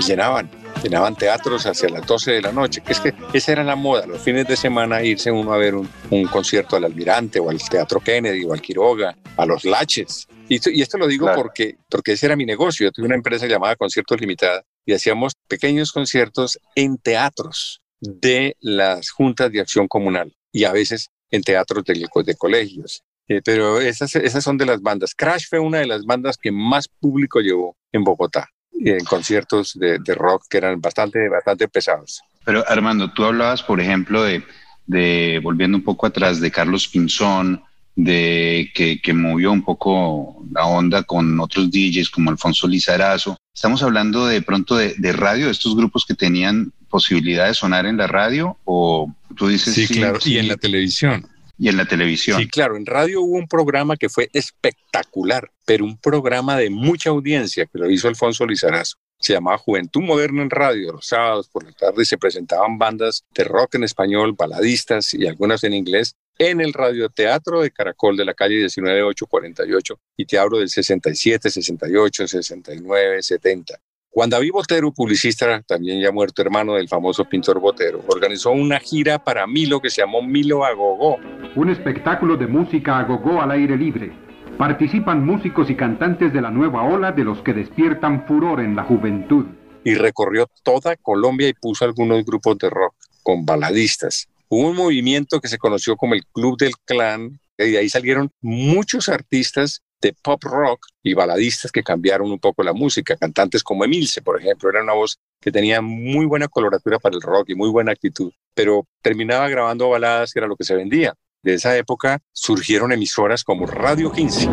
Y 0.00 0.02
llenaban, 0.02 0.50
llenaban 0.82 1.14
teatros 1.14 1.66
hacia 1.66 1.88
las 1.90 2.06
12 2.06 2.32
de 2.32 2.40
la 2.42 2.52
noche, 2.52 2.80
que 2.80 2.92
es 2.92 3.00
que 3.00 3.12
esa 3.34 3.52
era 3.52 3.62
la 3.64 3.76
moda, 3.76 4.06
los 4.06 4.20
fines 4.22 4.46
de 4.48 4.56
semana 4.56 5.02
irse 5.02 5.30
uno 5.30 5.52
a 5.52 5.58
ver 5.58 5.74
un, 5.74 5.88
un 6.10 6.26
concierto 6.26 6.76
al 6.76 6.84
Almirante 6.84 7.38
o 7.38 7.50
al 7.50 7.60
Teatro 7.62 8.00
Kennedy 8.00 8.44
o 8.44 8.52
al 8.52 8.62
Quiroga, 8.62 9.14
a 9.36 9.46
los 9.46 9.64
Laches. 9.64 10.26
Y 10.48 10.56
esto, 10.56 10.70
y 10.70 10.80
esto 10.82 10.98
lo 10.98 11.06
digo 11.06 11.26
Claro. 11.26 11.42
porque, 11.42 11.76
porque 11.88 12.12
ese 12.12 12.26
era 12.26 12.34
mi 12.36 12.46
negocio. 12.46 12.86
Yo 12.86 12.92
tuve 12.92 13.06
una 13.06 13.14
empresa 13.14 13.46
llamada 13.46 13.76
Conciertos 13.76 14.20
Limitada 14.20 14.64
y 14.86 14.94
hacíamos 14.94 15.34
pequeños 15.46 15.92
conciertos 15.92 16.58
en 16.74 16.96
teatros 16.98 17.82
de 18.00 18.56
las 18.60 19.10
juntas 19.10 19.52
de 19.52 19.60
acción 19.60 19.86
comunal 19.86 20.34
y 20.50 20.64
a 20.64 20.72
veces 20.72 21.08
en 21.30 21.42
teatros 21.42 21.84
de, 21.84 21.94
de 22.24 22.34
colegios. 22.36 23.02
Eh, 23.28 23.42
pero 23.44 23.80
esas, 23.80 24.16
esas 24.16 24.42
son 24.42 24.56
de 24.58 24.66
las 24.66 24.80
bandas. 24.82 25.14
Crash 25.14 25.44
fue 25.48 25.60
una 25.60 25.78
de 25.78 25.86
las 25.86 26.04
bandas 26.04 26.36
que 26.36 26.50
más 26.50 26.88
público 26.88 27.38
llevó 27.40 27.76
en 27.92 28.02
Bogotá, 28.02 28.48
en 28.84 29.04
conciertos 29.04 29.78
de, 29.78 29.98
de 29.98 30.14
rock 30.14 30.44
que 30.48 30.58
eran 30.58 30.80
bastante, 30.80 31.28
bastante 31.28 31.68
pesados. 31.68 32.22
Pero 32.44 32.64
Armando, 32.68 33.12
tú 33.12 33.24
hablabas, 33.24 33.62
por 33.62 33.80
ejemplo, 33.80 34.22
de, 34.22 34.42
de 34.86 35.40
volviendo 35.42 35.76
un 35.76 35.84
poco 35.84 36.06
atrás, 36.06 36.40
de 36.40 36.50
Carlos 36.50 36.88
Pinzón, 36.88 37.62
de 37.94 38.70
que, 38.74 39.00
que 39.00 39.12
movió 39.12 39.52
un 39.52 39.62
poco 39.62 40.42
la 40.52 40.64
onda 40.64 41.02
con 41.02 41.38
otros 41.40 41.70
DJs 41.70 42.08
como 42.10 42.30
Alfonso 42.30 42.66
Lizarazo. 42.66 43.36
Estamos 43.54 43.82
hablando 43.82 44.26
de 44.26 44.40
pronto 44.42 44.76
de, 44.76 44.94
de 44.96 45.12
radio, 45.12 45.46
de 45.46 45.52
estos 45.52 45.76
grupos 45.76 46.06
que 46.06 46.14
tenían 46.14 46.72
posibilidad 46.88 47.46
de 47.46 47.54
sonar 47.54 47.86
en 47.86 47.96
la 47.96 48.06
radio, 48.06 48.56
o 48.64 49.12
tú 49.36 49.48
dices 49.48 49.74
Sí, 49.74 49.86
claro. 49.86 50.18
Y 50.24 50.38
en 50.38 50.48
la 50.48 50.56
televisión. 50.56 51.26
Y 51.60 51.68
en 51.68 51.76
la 51.76 51.84
televisión. 51.84 52.40
Sí, 52.40 52.48
claro. 52.48 52.76
En 52.76 52.86
radio 52.86 53.20
hubo 53.20 53.36
un 53.36 53.46
programa 53.46 53.98
que 53.98 54.08
fue 54.08 54.30
espectacular, 54.32 55.50
pero 55.66 55.84
un 55.84 55.98
programa 55.98 56.56
de 56.56 56.70
mucha 56.70 57.10
audiencia 57.10 57.66
que 57.66 57.78
lo 57.78 57.90
hizo 57.90 58.08
Alfonso 58.08 58.46
Lizarazo. 58.46 58.96
Se 59.18 59.34
llamaba 59.34 59.58
Juventud 59.58 60.00
Moderna 60.00 60.40
en 60.40 60.48
Radio, 60.48 60.92
los 60.92 61.06
sábados 61.06 61.50
por 61.50 61.62
la 61.64 61.72
tarde 61.72 62.06
se 62.06 62.16
presentaban 62.16 62.78
bandas 62.78 63.26
de 63.34 63.44
rock 63.44 63.74
en 63.74 63.84
español, 63.84 64.32
baladistas 64.32 65.12
y 65.12 65.26
algunas 65.26 65.62
en 65.62 65.74
inglés 65.74 66.16
en 66.38 66.62
el 66.62 66.72
radioteatro 66.72 67.60
de 67.60 67.70
Caracol 67.70 68.16
de 68.16 68.24
la 68.24 68.32
calle 68.32 68.62
19848 68.62 70.00
y 70.16 70.24
te 70.24 70.38
hablo 70.38 70.58
del 70.58 70.70
67, 70.70 71.50
68, 71.50 72.26
69, 72.26 73.22
70. 73.22 73.78
Juan 74.12 74.28
David 74.28 74.50
Botero, 74.52 74.92
publicista, 74.92 75.62
también 75.62 76.00
ya 76.00 76.10
muerto 76.10 76.42
hermano 76.42 76.74
del 76.74 76.88
famoso 76.88 77.24
pintor 77.24 77.60
Botero, 77.60 78.04
organizó 78.08 78.50
una 78.50 78.80
gira 78.80 79.22
para 79.22 79.46
Milo 79.46 79.80
que 79.80 79.88
se 79.88 80.02
llamó 80.02 80.20
Milo 80.20 80.64
Agogó. 80.64 81.16
Un 81.54 81.70
espectáculo 81.70 82.36
de 82.36 82.48
música 82.48 82.98
a 82.98 83.04
gogó 83.04 83.40
al 83.40 83.52
aire 83.52 83.76
libre. 83.76 84.12
Participan 84.58 85.24
músicos 85.24 85.70
y 85.70 85.76
cantantes 85.76 86.32
de 86.32 86.40
la 86.40 86.50
nueva 86.50 86.82
ola 86.82 87.12
de 87.12 87.22
los 87.22 87.40
que 87.42 87.54
despiertan 87.54 88.26
furor 88.26 88.60
en 88.60 88.74
la 88.74 88.82
juventud. 88.82 89.46
y 89.82 89.94
recorrió 89.94 90.46
toda 90.62 90.96
Colombia 90.96 91.48
y 91.48 91.54
puso 91.54 91.86
algunos 91.86 92.22
grupos 92.24 92.58
de 92.58 92.68
rock 92.68 92.94
con 93.22 93.46
baladistas. 93.46 94.28
Hubo 94.48 94.68
un 94.68 94.76
movimiento 94.76 95.40
que 95.40 95.48
se 95.48 95.56
conoció 95.56 95.96
como 95.96 96.14
el 96.14 96.26
Club 96.26 96.58
del 96.58 96.74
Clan, 96.84 97.40
y 97.56 97.70
de 97.70 97.78
ahí 97.78 97.88
salieron 97.88 98.30
muchos 98.42 99.08
artistas 99.08 99.82
de 100.00 100.14
pop 100.22 100.42
rock 100.44 100.86
y 101.02 101.14
baladistas 101.14 101.70
que 101.72 101.82
cambiaron 101.82 102.30
un 102.30 102.38
poco 102.38 102.62
la 102.62 102.72
música. 102.72 103.16
Cantantes 103.16 103.62
como 103.62 103.84
Emilce, 103.84 104.22
por 104.22 104.40
ejemplo, 104.40 104.70
era 104.70 104.82
una 104.82 104.94
voz 104.94 105.18
que 105.40 105.52
tenía 105.52 105.80
muy 105.80 106.26
buena 106.26 106.48
coloratura 106.48 106.98
para 106.98 107.16
el 107.16 107.22
rock 107.22 107.50
y 107.50 107.54
muy 107.54 107.70
buena 107.70 107.92
actitud, 107.92 108.32
pero 108.54 108.86
terminaba 109.02 109.48
grabando 109.48 109.88
baladas 109.88 110.32
que 110.32 110.38
era 110.38 110.48
lo 110.48 110.56
que 110.56 110.64
se 110.64 110.74
vendía. 110.74 111.14
De 111.42 111.54
esa 111.54 111.76
época 111.76 112.20
surgieron 112.32 112.92
emisoras 112.92 113.44
como 113.44 113.66
Radio 113.66 114.12
15. 114.12 114.48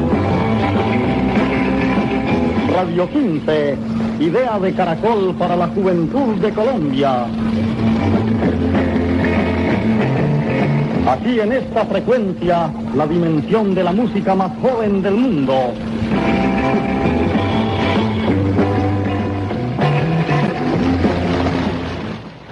Radio 2.71 3.09
15, 3.09 3.77
idea 4.19 4.59
de 4.59 4.73
caracol 4.73 5.35
para 5.37 5.55
la 5.55 5.67
juventud 5.67 6.35
de 6.35 6.53
Colombia. 6.53 7.25
Aquí 11.07 11.39
en 11.39 11.53
esta 11.53 11.85
frecuencia, 11.85 12.69
la 12.93 13.07
dimensión 13.07 13.73
de 13.73 13.81
la 13.81 13.93
música 13.93 14.35
más 14.35 14.51
joven 14.59 15.01
del 15.01 15.13
mundo. 15.13 15.73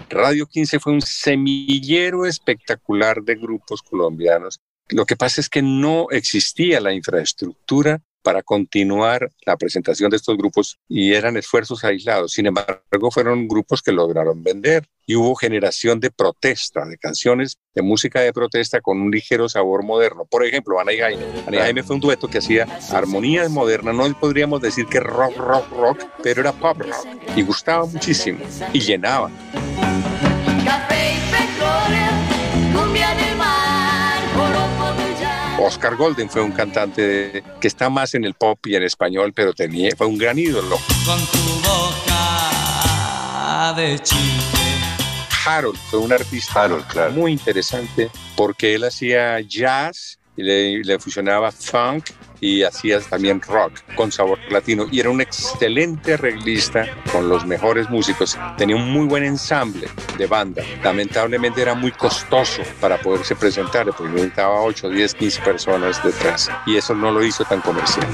Radio 0.10 0.48
15 0.48 0.80
fue 0.80 0.94
un 0.94 1.02
semillero 1.02 2.26
espectacular 2.26 3.22
de 3.24 3.36
grupos 3.36 3.82
colombianos. 3.82 4.62
Lo 4.88 5.06
que 5.06 5.18
pasa 5.18 5.42
es 5.42 5.50
que 5.50 5.62
no 5.62 6.08
existía 6.10 6.80
la 6.80 6.94
infraestructura 6.94 8.04
para 8.26 8.42
continuar 8.42 9.30
la 9.46 9.56
presentación 9.56 10.10
de 10.10 10.18
estos 10.18 10.36
grupos 10.36 10.80
y 10.90 11.14
eran 11.14 11.38
esfuerzos 11.38 11.84
aislados. 11.84 12.32
Sin 12.32 12.48
embargo, 12.48 13.12
fueron 13.12 13.48
grupos 13.48 13.84
que 13.84 13.92
lograron 13.92 14.44
vender 14.44 14.90
y 15.06 15.16
hubo 15.16 15.36
generación 15.36 16.00
de 16.00 16.10
protesta, 16.10 16.86
de 16.86 16.98
canciones 16.98 17.60
de 17.76 17.84
música 17.84 18.22
de 18.22 18.34
protesta 18.34 18.82
con 18.82 19.00
un 19.00 19.12
ligero 19.12 19.48
sabor 19.48 19.84
moderno. 19.84 20.26
Por 20.26 20.44
ejemplo, 20.44 20.80
Ana 20.80 20.94
y 20.94 20.98
Jaime. 20.98 21.24
Ana 21.46 21.58
y 21.58 21.60
Jaime 21.60 21.84
fue 21.84 21.98
un 21.98 22.02
dueto 22.02 22.28
que 22.28 22.40
hacía 22.40 22.66
armonías 22.92 23.52
modernas, 23.52 23.94
no 23.94 24.20
podríamos 24.20 24.60
decir 24.60 24.88
que 24.88 25.00
rock, 25.00 25.38
rock, 25.38 25.72
rock, 25.72 26.04
pero 26.24 26.42
era 26.42 26.52
pop 26.52 26.80
rock 26.80 27.06
y 27.36 27.44
gustaba 27.44 27.86
muchísimo 27.86 28.40
y 28.74 28.80
llenaba. 28.80 29.30
Oscar 35.60 35.96
Golden 35.96 36.30
fue 36.30 36.42
un 36.42 36.52
cantante 36.52 37.44
que 37.62 37.68
está 37.68 37.90
más 37.90 38.14
en 38.14 38.26
el 38.26 38.34
pop 38.34 38.60
y 38.66 38.76
en 38.76 38.84
español, 38.84 39.32
pero 39.34 39.54
tenía, 39.54 39.90
fue 39.98 40.08
un 40.08 40.18
gran 40.18 40.38
ídolo. 40.38 40.78
Con 41.06 41.20
tu 41.28 41.40
boca 41.68 42.14
de. 43.76 44.00
Harold 45.46 45.78
fue 45.90 46.00
un 46.00 46.12
artista 46.12 46.64
Harold, 46.64 46.88
claro. 46.88 47.12
muy 47.12 47.32
interesante 47.32 48.10
porque 48.36 48.74
él 48.76 48.84
hacía 48.84 49.40
jazz 49.42 50.15
y 50.38 50.84
le, 50.84 51.00
fusionaba 51.00 51.52
funk 51.52 52.06
y 52.42 52.64
hacía 52.64 53.00
también 53.00 53.42
rock 53.42 53.74
con 53.96 54.12
sabor 54.12 54.38
latino 54.50 54.88
y 54.92 55.00
era 55.00 55.10
un 55.10 55.22
excelente 55.22 56.14
arreglista 56.14 56.86
con 57.12 57.30
los 57.30 57.46
mejores 57.46 57.90
músicos. 57.90 58.38
Tenía 58.58 58.76
un 58.76 58.92
muy 58.92 59.08
buen 59.08 59.24
ensamble 59.24 59.88
de 60.18 60.28
banda. 60.28 60.64
Lamentablemente 60.84 61.62
era 61.62 61.74
muy 61.74 61.92
costoso 61.92 62.62
para 62.82 62.98
poderse 62.98 63.36
presentar 63.36 63.86
porque 63.86 64.12
necesitaba 64.12 64.62
8, 64.62 64.90
10, 64.90 65.16
15 65.16 65.42
personas 65.42 66.04
detrás 66.04 66.52
y 66.66 66.76
eso 66.76 66.94
no 66.94 67.12
lo 67.12 67.24
hizo 67.24 67.46
tan 67.46 67.62
comercial. 67.62 68.06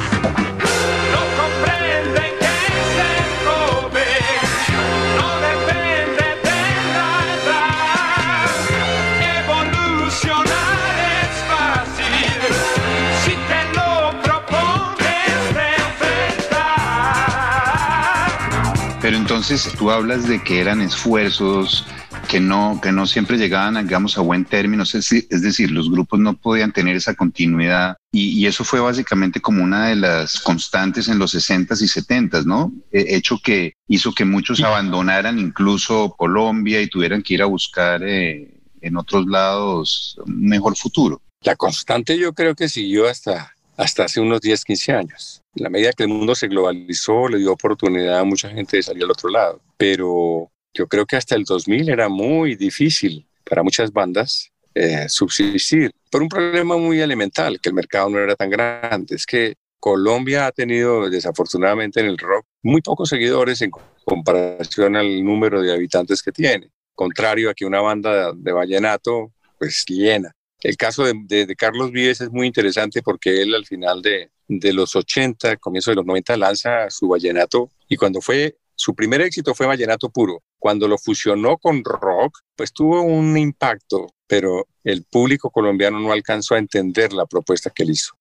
Entonces 19.51 19.77
tú 19.77 19.91
hablas 19.91 20.29
de 20.29 20.41
que 20.41 20.61
eran 20.61 20.79
esfuerzos 20.79 21.85
que 22.29 22.39
no, 22.39 22.79
que 22.81 22.93
no 22.93 23.05
siempre 23.05 23.37
llegaban, 23.37 23.85
digamos, 23.85 24.17
a 24.17 24.21
buen 24.21 24.45
término, 24.45 24.83
es 24.83 25.27
decir, 25.29 25.71
los 25.71 25.91
grupos 25.91 26.21
no 26.21 26.37
podían 26.37 26.71
tener 26.71 26.95
esa 26.95 27.15
continuidad 27.15 27.97
y, 28.13 28.45
eso 28.45 28.63
fue 28.63 28.79
básicamente 28.79 29.41
como 29.41 29.61
una 29.61 29.89
de 29.89 29.97
las 29.97 30.39
constantes 30.39 31.09
en 31.09 31.19
los 31.19 31.35
60s 31.35 31.81
y 31.81 31.87
70s, 31.87 32.45
¿no? 32.45 32.71
hecho 32.93 33.39
que 33.43 33.73
hizo 33.89 34.13
que 34.13 34.23
muchos 34.23 34.61
abandonaran 34.61 35.37
incluso 35.37 36.15
Colombia 36.17 36.81
y 36.81 36.87
tuvieran 36.87 37.21
que 37.21 37.33
ir 37.33 37.41
a 37.41 37.47
buscar 37.47 38.01
eh, 38.03 38.57
en 38.79 38.95
otros 38.95 39.25
lados 39.27 40.17
un 40.25 40.45
mejor 40.45 40.77
futuro. 40.77 41.21
La 41.41 41.57
constante 41.57 42.17
yo 42.17 42.31
creo 42.31 42.55
que 42.55 42.69
siguió 42.69 43.09
hasta, 43.09 43.53
hasta 43.77 44.05
hace 44.05 44.19
unos 44.19 44.41
10, 44.41 44.63
15 44.63 44.91
años. 44.91 45.43
La 45.55 45.69
medida 45.69 45.93
que 45.93 46.03
el 46.03 46.09
mundo 46.09 46.35
se 46.35 46.47
globalizó, 46.47 47.27
le 47.27 47.39
dio 47.39 47.51
oportunidad 47.51 48.19
a 48.19 48.23
mucha 48.23 48.49
gente 48.49 48.77
de 48.77 48.83
salir 48.83 49.03
al 49.03 49.11
otro 49.11 49.29
lado. 49.29 49.61
Pero 49.77 50.51
yo 50.73 50.87
creo 50.87 51.05
que 51.05 51.17
hasta 51.17 51.35
el 51.35 51.43
2000 51.43 51.89
era 51.89 52.09
muy 52.09 52.55
difícil 52.55 53.27
para 53.43 53.63
muchas 53.63 53.91
bandas 53.91 54.51
eh, 54.73 55.09
subsistir 55.09 55.91
por 56.09 56.21
un 56.21 56.29
problema 56.29 56.77
muy 56.77 57.01
elemental, 57.01 57.59
que 57.59 57.69
el 57.69 57.75
mercado 57.75 58.09
no 58.09 58.19
era 58.19 58.35
tan 58.35 58.49
grande. 58.49 59.15
Es 59.15 59.25
que 59.25 59.55
Colombia 59.79 60.47
ha 60.47 60.51
tenido, 60.51 61.09
desafortunadamente, 61.09 61.99
en 61.99 62.05
el 62.05 62.17
rock 62.17 62.45
muy 62.61 62.81
pocos 62.81 63.09
seguidores 63.09 63.61
en 63.61 63.71
comparación 64.05 64.95
al 64.95 65.23
número 65.23 65.61
de 65.61 65.73
habitantes 65.73 66.21
que 66.21 66.31
tiene. 66.31 66.69
Contrario 66.93 67.49
a 67.49 67.53
que 67.53 67.65
una 67.65 67.81
banda 67.81 68.31
de 68.33 68.51
vallenato, 68.51 69.33
pues 69.57 69.83
llena. 69.87 70.33
El 70.61 70.77
caso 70.77 71.03
de, 71.03 71.55
Carlos 71.57 71.91
Vives 71.91 72.21
es 72.21 72.31
muy 72.31 72.47
interesante 72.47 73.01
porque 73.01 73.41
él 73.41 73.55
al 73.55 73.65
final 73.65 74.01
de, 74.01 74.29
de 74.47 74.73
los 74.73 74.95
80, 74.95 75.57
comienzo 75.57 75.91
de 75.91 75.95
los 75.95 76.05
90, 76.05 76.37
lanza 76.37 76.89
su 76.89 77.07
vallenato 77.07 77.71
y 77.87 77.97
cuando 77.97 78.21
fue 78.21 78.57
su 78.75 78.95
primer 78.95 79.21
éxito 79.21 79.53
fue 79.53 79.67
Vallenato 79.67 80.09
Puro. 80.09 80.41
Cuando 80.57 80.87
lo 80.87 80.97
fusionó 80.97 81.57
con 81.57 81.83
rock, 81.83 82.39
pues 82.55 82.73
tuvo 82.73 83.03
un 83.03 83.37
impacto, 83.37 84.07
pero 84.25 84.65
el 84.83 85.03
público 85.03 85.51
colombiano 85.51 85.99
no 85.99 86.11
alcanzó 86.11 86.55
a 86.55 86.57
entender 86.57 87.13
la 87.13 87.27
propuesta 87.27 87.69
que 87.69 87.83
él 87.83 87.91
hizo. 87.91 88.13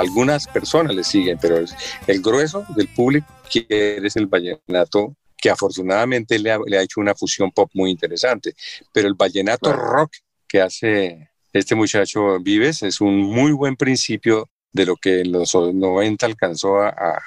Algunas 0.00 0.46
personas 0.46 0.94
le 0.94 1.04
siguen, 1.04 1.38
pero 1.40 1.56
el 2.06 2.22
grueso 2.22 2.64
del 2.76 2.88
público 2.88 3.26
quiere 3.50 4.06
es 4.06 4.16
el 4.16 4.26
vallenato 4.26 5.16
que 5.36 5.50
afortunadamente 5.50 6.38
le 6.38 6.50
ha, 6.52 6.82
hecho 6.82 7.00
una 7.00 7.14
fusión 7.14 7.50
pop 7.50 7.70
muy 7.74 7.90
interesante. 7.90 8.54
Pero 8.92 9.08
el 9.08 9.14
vallenato 9.14 9.72
rock 9.72 10.12
que 10.46 10.60
hace 10.60 11.30
este 11.52 11.74
muchacho 11.74 12.38
Vives 12.40 12.82
es 12.82 13.00
un 13.00 13.20
muy 13.20 13.52
buen 13.52 13.76
principio 13.76 14.48
de 14.72 14.86
lo 14.86 14.96
que 14.96 15.20
en 15.20 15.32
los 15.32 15.54
90 15.54 16.26
alcanzó 16.26 16.82
a 16.82 17.20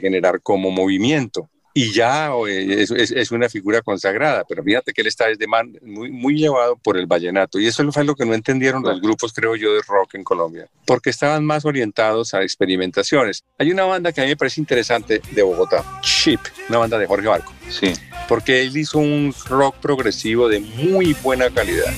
generar 0.00 0.40
como 0.42 0.70
movimiento 0.70 1.48
y 1.74 1.92
ya 1.92 2.30
es, 2.48 2.90
es, 2.90 3.30
una 3.30 3.48
figura 3.48 3.82
consagrada, 3.82 4.44
pero 4.48 4.62
fíjate 4.62 4.92
que 4.92 5.00
él 5.02 5.06
está 5.06 5.26
desde 5.28 5.46
muy, 5.82 6.10
muy 6.10 6.34
llevado 6.36 6.76
por 6.76 6.96
el 6.96 7.06
vallenato 7.06 7.60
y 7.60 7.66
eso 7.66 7.90
fue 7.92 8.04
lo 8.04 8.14
que 8.14 8.24
no 8.24 8.34
entendieron 8.34 8.82
los 8.82 9.00
grupos, 9.00 9.32
creo 9.32 9.54
yo, 9.54 9.74
de 9.74 9.82
rock 9.86 10.14
en 10.14 10.24
Colombia, 10.24 10.68
porque 10.86 11.10
estaban 11.10 11.44
más 11.44 11.64
orientados 11.64 12.34
a 12.34 12.42
experimentaciones. 12.42 13.44
Hay 13.58 13.70
una 13.70 13.84
banda 13.84 14.12
que 14.12 14.20
a 14.20 14.24
mí 14.24 14.30
me 14.30 14.36
parece 14.36 14.60
interesante 14.60 15.20
de 15.30 15.42
Bogotá, 15.42 15.84
Chip, 16.00 16.40
una 16.68 16.78
banda 16.78 16.98
de 16.98 17.06
Jorge 17.06 17.28
Barco, 17.28 17.52
sí. 17.68 17.92
porque 18.28 18.62
él 18.62 18.76
hizo 18.76 18.98
un 18.98 19.34
rock 19.48 19.76
progresivo 19.76 20.48
de 20.48 20.60
muy 20.60 21.14
buena 21.22 21.50
calidad. 21.50 21.92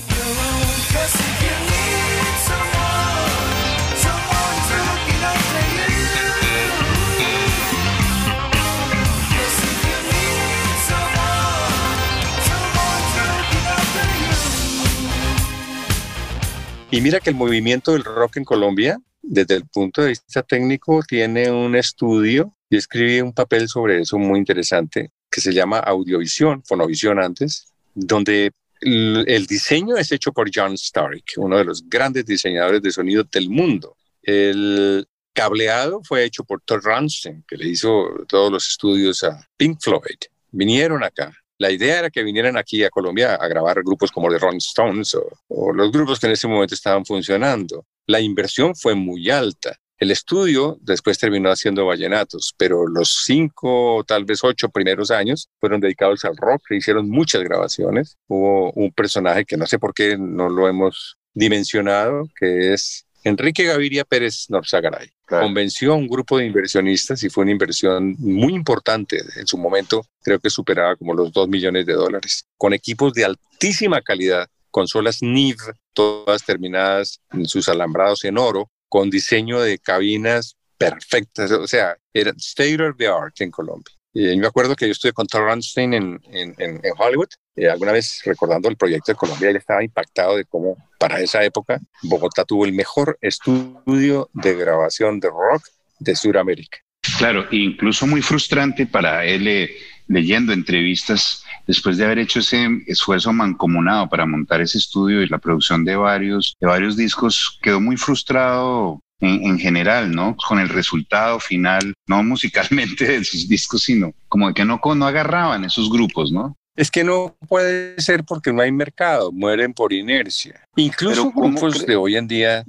Y 16.92 17.00
mira 17.00 17.20
que 17.20 17.30
el 17.30 17.36
movimiento 17.36 17.92
del 17.92 18.02
rock 18.02 18.38
en 18.38 18.44
Colombia, 18.44 19.00
desde 19.22 19.54
el 19.54 19.64
punto 19.66 20.02
de 20.02 20.08
vista 20.08 20.42
técnico, 20.42 21.02
tiene 21.06 21.50
un 21.50 21.76
estudio. 21.76 22.56
y 22.68 22.76
escribí 22.76 23.20
un 23.20 23.32
papel 23.32 23.68
sobre 23.68 24.00
eso 24.00 24.16
muy 24.16 24.38
interesante 24.38 25.10
que 25.28 25.40
se 25.40 25.52
llama 25.52 25.78
Audiovisión, 25.80 26.62
Fonovisión 26.64 27.18
antes, 27.18 27.72
donde 27.94 28.52
el 28.80 29.46
diseño 29.46 29.96
es 29.96 30.12
hecho 30.12 30.32
por 30.32 30.50
John 30.54 30.74
Stark, 30.74 31.24
uno 31.36 31.58
de 31.58 31.64
los 31.64 31.88
grandes 31.88 32.24
diseñadores 32.26 32.80
de 32.80 32.92
sonido 32.92 33.24
del 33.24 33.50
mundo. 33.50 33.96
El 34.22 35.06
cableado 35.32 36.00
fue 36.04 36.24
hecho 36.24 36.44
por 36.44 36.60
Todd 36.62 36.80
Rundstein, 36.82 37.44
que 37.46 37.56
le 37.56 37.68
hizo 37.68 38.24
todos 38.28 38.52
los 38.52 38.68
estudios 38.68 39.22
a 39.24 39.44
Pink 39.56 39.78
Floyd. 39.80 40.18
Vinieron 40.52 41.02
acá 41.02 41.32
la 41.60 41.70
idea 41.70 41.98
era 41.98 42.10
que 42.10 42.22
vinieran 42.22 42.56
aquí 42.56 42.82
a 42.84 42.88
Colombia 42.88 43.34
a 43.34 43.46
grabar 43.46 43.82
grupos 43.84 44.10
como 44.10 44.30
The 44.30 44.38
Rolling 44.38 44.58
Stones 44.58 45.14
o, 45.14 45.72
los 45.74 45.92
grupos 45.92 46.18
que 46.18 46.26
en 46.26 46.32
ese 46.32 46.48
momento 46.48 46.74
estaban 46.74 47.04
funcionando. 47.04 47.84
La 48.06 48.18
inversión 48.18 48.74
fue 48.74 48.94
muy 48.94 49.28
alta. 49.28 49.76
El 49.98 50.10
estudio 50.10 50.78
después 50.80 51.18
terminó 51.18 51.50
haciendo 51.50 51.84
vallenatos, 51.84 52.54
pero 52.56 52.86
los 52.86 53.24
cinco, 53.26 54.02
tal 54.06 54.24
vez 54.24 54.42
ocho 54.42 54.70
primeros 54.70 55.10
años 55.10 55.50
fueron 55.60 55.82
dedicados 55.82 56.24
al 56.24 56.38
rock, 56.38 56.62
se 56.66 56.76
hicieron 56.76 57.10
muchas 57.10 57.42
grabaciones. 57.42 58.16
Hubo 58.26 58.72
un 58.72 58.90
personaje 58.92 59.44
que 59.44 59.58
no 59.58 59.66
sé 59.66 59.78
por 59.78 59.92
qué 59.92 60.16
no 60.16 60.48
lo 60.48 60.66
hemos 60.66 61.18
dimensionado, 61.34 62.24
que 62.38 62.72
es 62.72 63.04
Enrique 63.24 63.64
Gaviria 63.64 64.04
Pérez 64.04 64.46
Norzagaray 64.48 65.10
convenció 65.26 65.92
a 65.92 65.96
un 65.96 66.08
grupo 66.08 66.38
de 66.38 66.46
inversionistas 66.46 67.22
y 67.22 67.28
fue 67.28 67.42
una 67.42 67.52
inversión 67.52 68.16
muy 68.18 68.54
importante. 68.54 69.22
En 69.36 69.46
su 69.46 69.58
momento 69.58 70.04
creo 70.22 70.38
que 70.38 70.50
superaba 70.50 70.96
como 70.96 71.14
los 71.14 71.32
2 71.32 71.48
millones 71.48 71.86
de 71.86 71.92
dólares, 71.92 72.46
con 72.56 72.72
equipos 72.72 73.12
de 73.12 73.26
altísima 73.26 74.00
calidad, 74.00 74.48
consolas 74.70 75.22
NIV, 75.22 75.58
todas 75.92 76.44
terminadas 76.44 77.20
en 77.32 77.46
sus 77.46 77.68
alambrados 77.68 78.24
en 78.24 78.38
oro, 78.38 78.70
con 78.88 79.10
diseño 79.10 79.60
de 79.60 79.78
cabinas 79.78 80.56
perfectas, 80.78 81.50
o 81.52 81.66
sea, 81.66 81.96
era 82.14 82.32
state 82.38 82.82
of 82.82 82.96
the 82.96 83.06
art 83.06 83.38
en 83.40 83.50
Colombia. 83.50 83.94
Y 84.12 84.36
me 84.36 84.46
acuerdo 84.46 84.74
que 84.74 84.86
yo 84.86 84.92
estuve 84.92 85.12
con 85.12 85.26
Tom 85.26 85.44
Runstein 85.44 85.94
en, 85.94 86.20
en, 86.32 86.54
en, 86.58 86.80
Hollywood, 86.98 87.28
eh, 87.54 87.68
alguna 87.68 87.92
vez 87.92 88.22
recordando 88.24 88.68
el 88.68 88.76
proyecto 88.76 89.12
de 89.12 89.16
Colombia, 89.16 89.50
él 89.50 89.56
estaba 89.56 89.84
impactado 89.84 90.36
de 90.36 90.46
cómo 90.46 90.76
para 91.00 91.20
esa 91.20 91.42
época 91.42 91.80
Bogotá 92.02 92.44
tuvo 92.44 92.66
el 92.66 92.74
mejor 92.74 93.18
estudio 93.22 94.28
de 94.34 94.54
grabación 94.54 95.18
de 95.18 95.28
rock 95.28 95.64
de 95.98 96.14
Sudamérica. 96.14 96.78
Claro, 97.18 97.46
incluso 97.50 98.06
muy 98.06 98.20
frustrante 98.20 98.86
para 98.86 99.24
él 99.24 99.48
eh, 99.48 99.70
leyendo 100.06 100.52
entrevistas 100.52 101.42
después 101.66 101.96
de 101.96 102.04
haber 102.04 102.18
hecho 102.18 102.40
ese 102.40 102.68
esfuerzo 102.86 103.32
mancomunado 103.32 104.08
para 104.08 104.26
montar 104.26 104.60
ese 104.60 104.78
estudio 104.78 105.22
y 105.22 105.28
la 105.28 105.38
producción 105.38 105.84
de 105.84 105.96
varios, 105.96 106.56
de 106.60 106.66
varios 106.66 106.96
discos, 106.96 107.58
quedó 107.62 107.80
muy 107.80 107.96
frustrado 107.96 109.00
en, 109.20 109.58
general, 109.58 110.10
¿no? 110.10 110.34
Con 110.36 110.58
el 110.58 110.68
resultado 110.68 111.38
final, 111.40 111.92
no 112.06 112.22
musicalmente 112.22 113.04
de 113.04 113.24
sus 113.24 113.46
discos, 113.46 113.82
sino 113.82 114.12
como 114.28 114.52
que 114.54 114.64
no, 114.64 114.80
no 114.82 115.06
agarraban 115.06 115.64
esos 115.64 115.90
grupos, 115.90 116.32
¿no? 116.32 116.56
Es 116.76 116.90
que 116.90 117.04
no 117.04 117.36
puede 117.48 118.00
ser 118.00 118.24
porque 118.24 118.52
no 118.52 118.62
hay 118.62 118.72
mercado, 118.72 119.32
mueren 119.32 119.74
por 119.74 119.92
inercia. 119.92 120.64
Incluso 120.76 121.30
grupos 121.32 121.84
de 121.84 121.96
hoy 121.96 122.16
en 122.16 122.26
día 122.26 122.64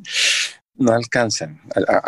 no 0.75 0.91
alcanzan, 0.91 1.61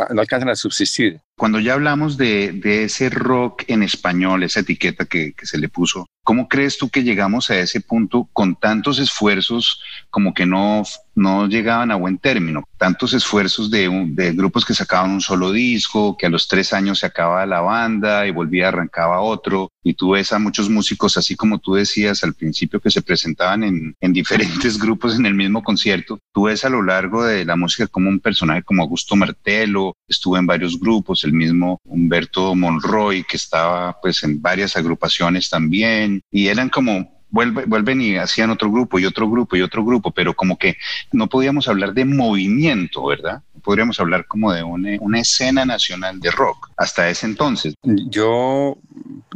no 0.09 0.21
alcanzan 0.21 0.49
a 0.49 0.55
subsistir. 0.55 1.21
Cuando 1.37 1.59
ya 1.59 1.73
hablamos 1.73 2.17
de, 2.17 2.59
ese 2.63 3.09
rock 3.09 3.63
en 3.67 3.83
español, 3.83 4.43
esa 4.43 4.61
etiqueta 4.61 5.05
que, 5.05 5.33
se 5.41 5.57
le 5.57 5.69
puso, 5.69 6.07
¿cómo 6.23 6.47
crees 6.47 6.77
tú 6.77 6.89
que 6.89 7.03
llegamos 7.03 7.49
a 7.49 7.57
ese 7.59 7.81
punto 7.81 8.29
con 8.33 8.55
tantos 8.55 8.99
esfuerzos 8.99 9.81
como 10.09 10.33
que 10.33 10.45
no, 10.45 10.83
no 11.15 11.47
llegaban 11.47 11.91
a 11.91 11.95
buen 11.95 12.17
término? 12.17 12.63
Tantos 12.77 13.13
esfuerzos 13.13 13.69
de, 13.69 14.33
grupos 14.33 14.65
que 14.65 14.73
sacaban 14.73 15.11
un 15.11 15.21
solo 15.21 15.51
disco, 15.51 16.17
que 16.17 16.25
a 16.25 16.29
los 16.29 16.47
tres 16.47 16.73
años 16.73 16.99
se 16.99 17.05
acababa 17.05 17.45
la 17.45 17.61
banda 17.61 18.27
y 18.27 18.31
volvía, 18.31 18.69
arrancaba 18.69 19.21
otro, 19.21 19.71
y 19.83 19.93
tú 19.93 20.11
ves 20.11 20.33
a 20.33 20.39
muchos 20.39 20.69
músicos, 20.69 21.17
así 21.17 21.35
como 21.35 21.59
tú 21.59 21.75
decías 21.75 22.23
al 22.23 22.33
principio, 22.33 22.79
que 22.79 22.91
se 22.91 23.01
presentaban 23.01 23.63
en, 23.63 23.95
en 23.99 24.13
diferentes 24.13 24.77
grupos 24.79 25.15
en 25.15 25.25
el 25.25 25.33
mismo 25.33 25.63
concierto, 25.63 26.19
tú 26.33 26.43
ves 26.43 26.65
a 26.65 26.69
lo 26.69 26.81
largo 26.81 27.23
de 27.23 27.45
la 27.45 27.55
música 27.55 27.87
como 27.87 28.09
un 28.09 28.19
personaje 28.19 28.63
como 28.63 28.83
Augusto 28.83 29.15
Martelo, 29.15 29.95
estuvo 30.07 30.37
en 30.37 30.47
varios 30.47 30.79
grupos, 30.79 31.23
el 31.23 31.33
mismo 31.33 31.79
Humberto 31.85 32.55
Monroy, 32.55 33.23
que 33.23 33.37
estaba 33.37 33.99
pues 34.01 34.23
en 34.23 34.41
varias 34.41 34.75
agrupaciones 34.75 35.49
también, 35.49 36.21
y 36.31 36.47
eran 36.47 36.69
como 36.69 37.22
vuelven 37.33 38.01
y 38.01 38.15
hacían 38.15 38.51
otro 38.51 38.71
grupo 38.71 38.99
y 38.99 39.05
otro 39.05 39.29
grupo 39.29 39.55
y 39.55 39.61
otro 39.61 39.83
grupo, 39.83 40.11
pero 40.11 40.33
como 40.35 40.57
que 40.57 40.77
no 41.11 41.27
podíamos 41.27 41.67
hablar 41.67 41.93
de 41.93 42.05
movimiento, 42.05 43.05
¿verdad? 43.05 43.41
Podríamos 43.63 43.99
hablar 43.99 44.25
como 44.27 44.53
de 44.53 44.63
una, 44.63 45.19
escena 45.19 45.65
nacional 45.65 46.19
de 46.19 46.31
rock 46.31 46.69
hasta 46.77 47.09
ese 47.09 47.25
entonces. 47.25 47.75
Yo 47.83 48.77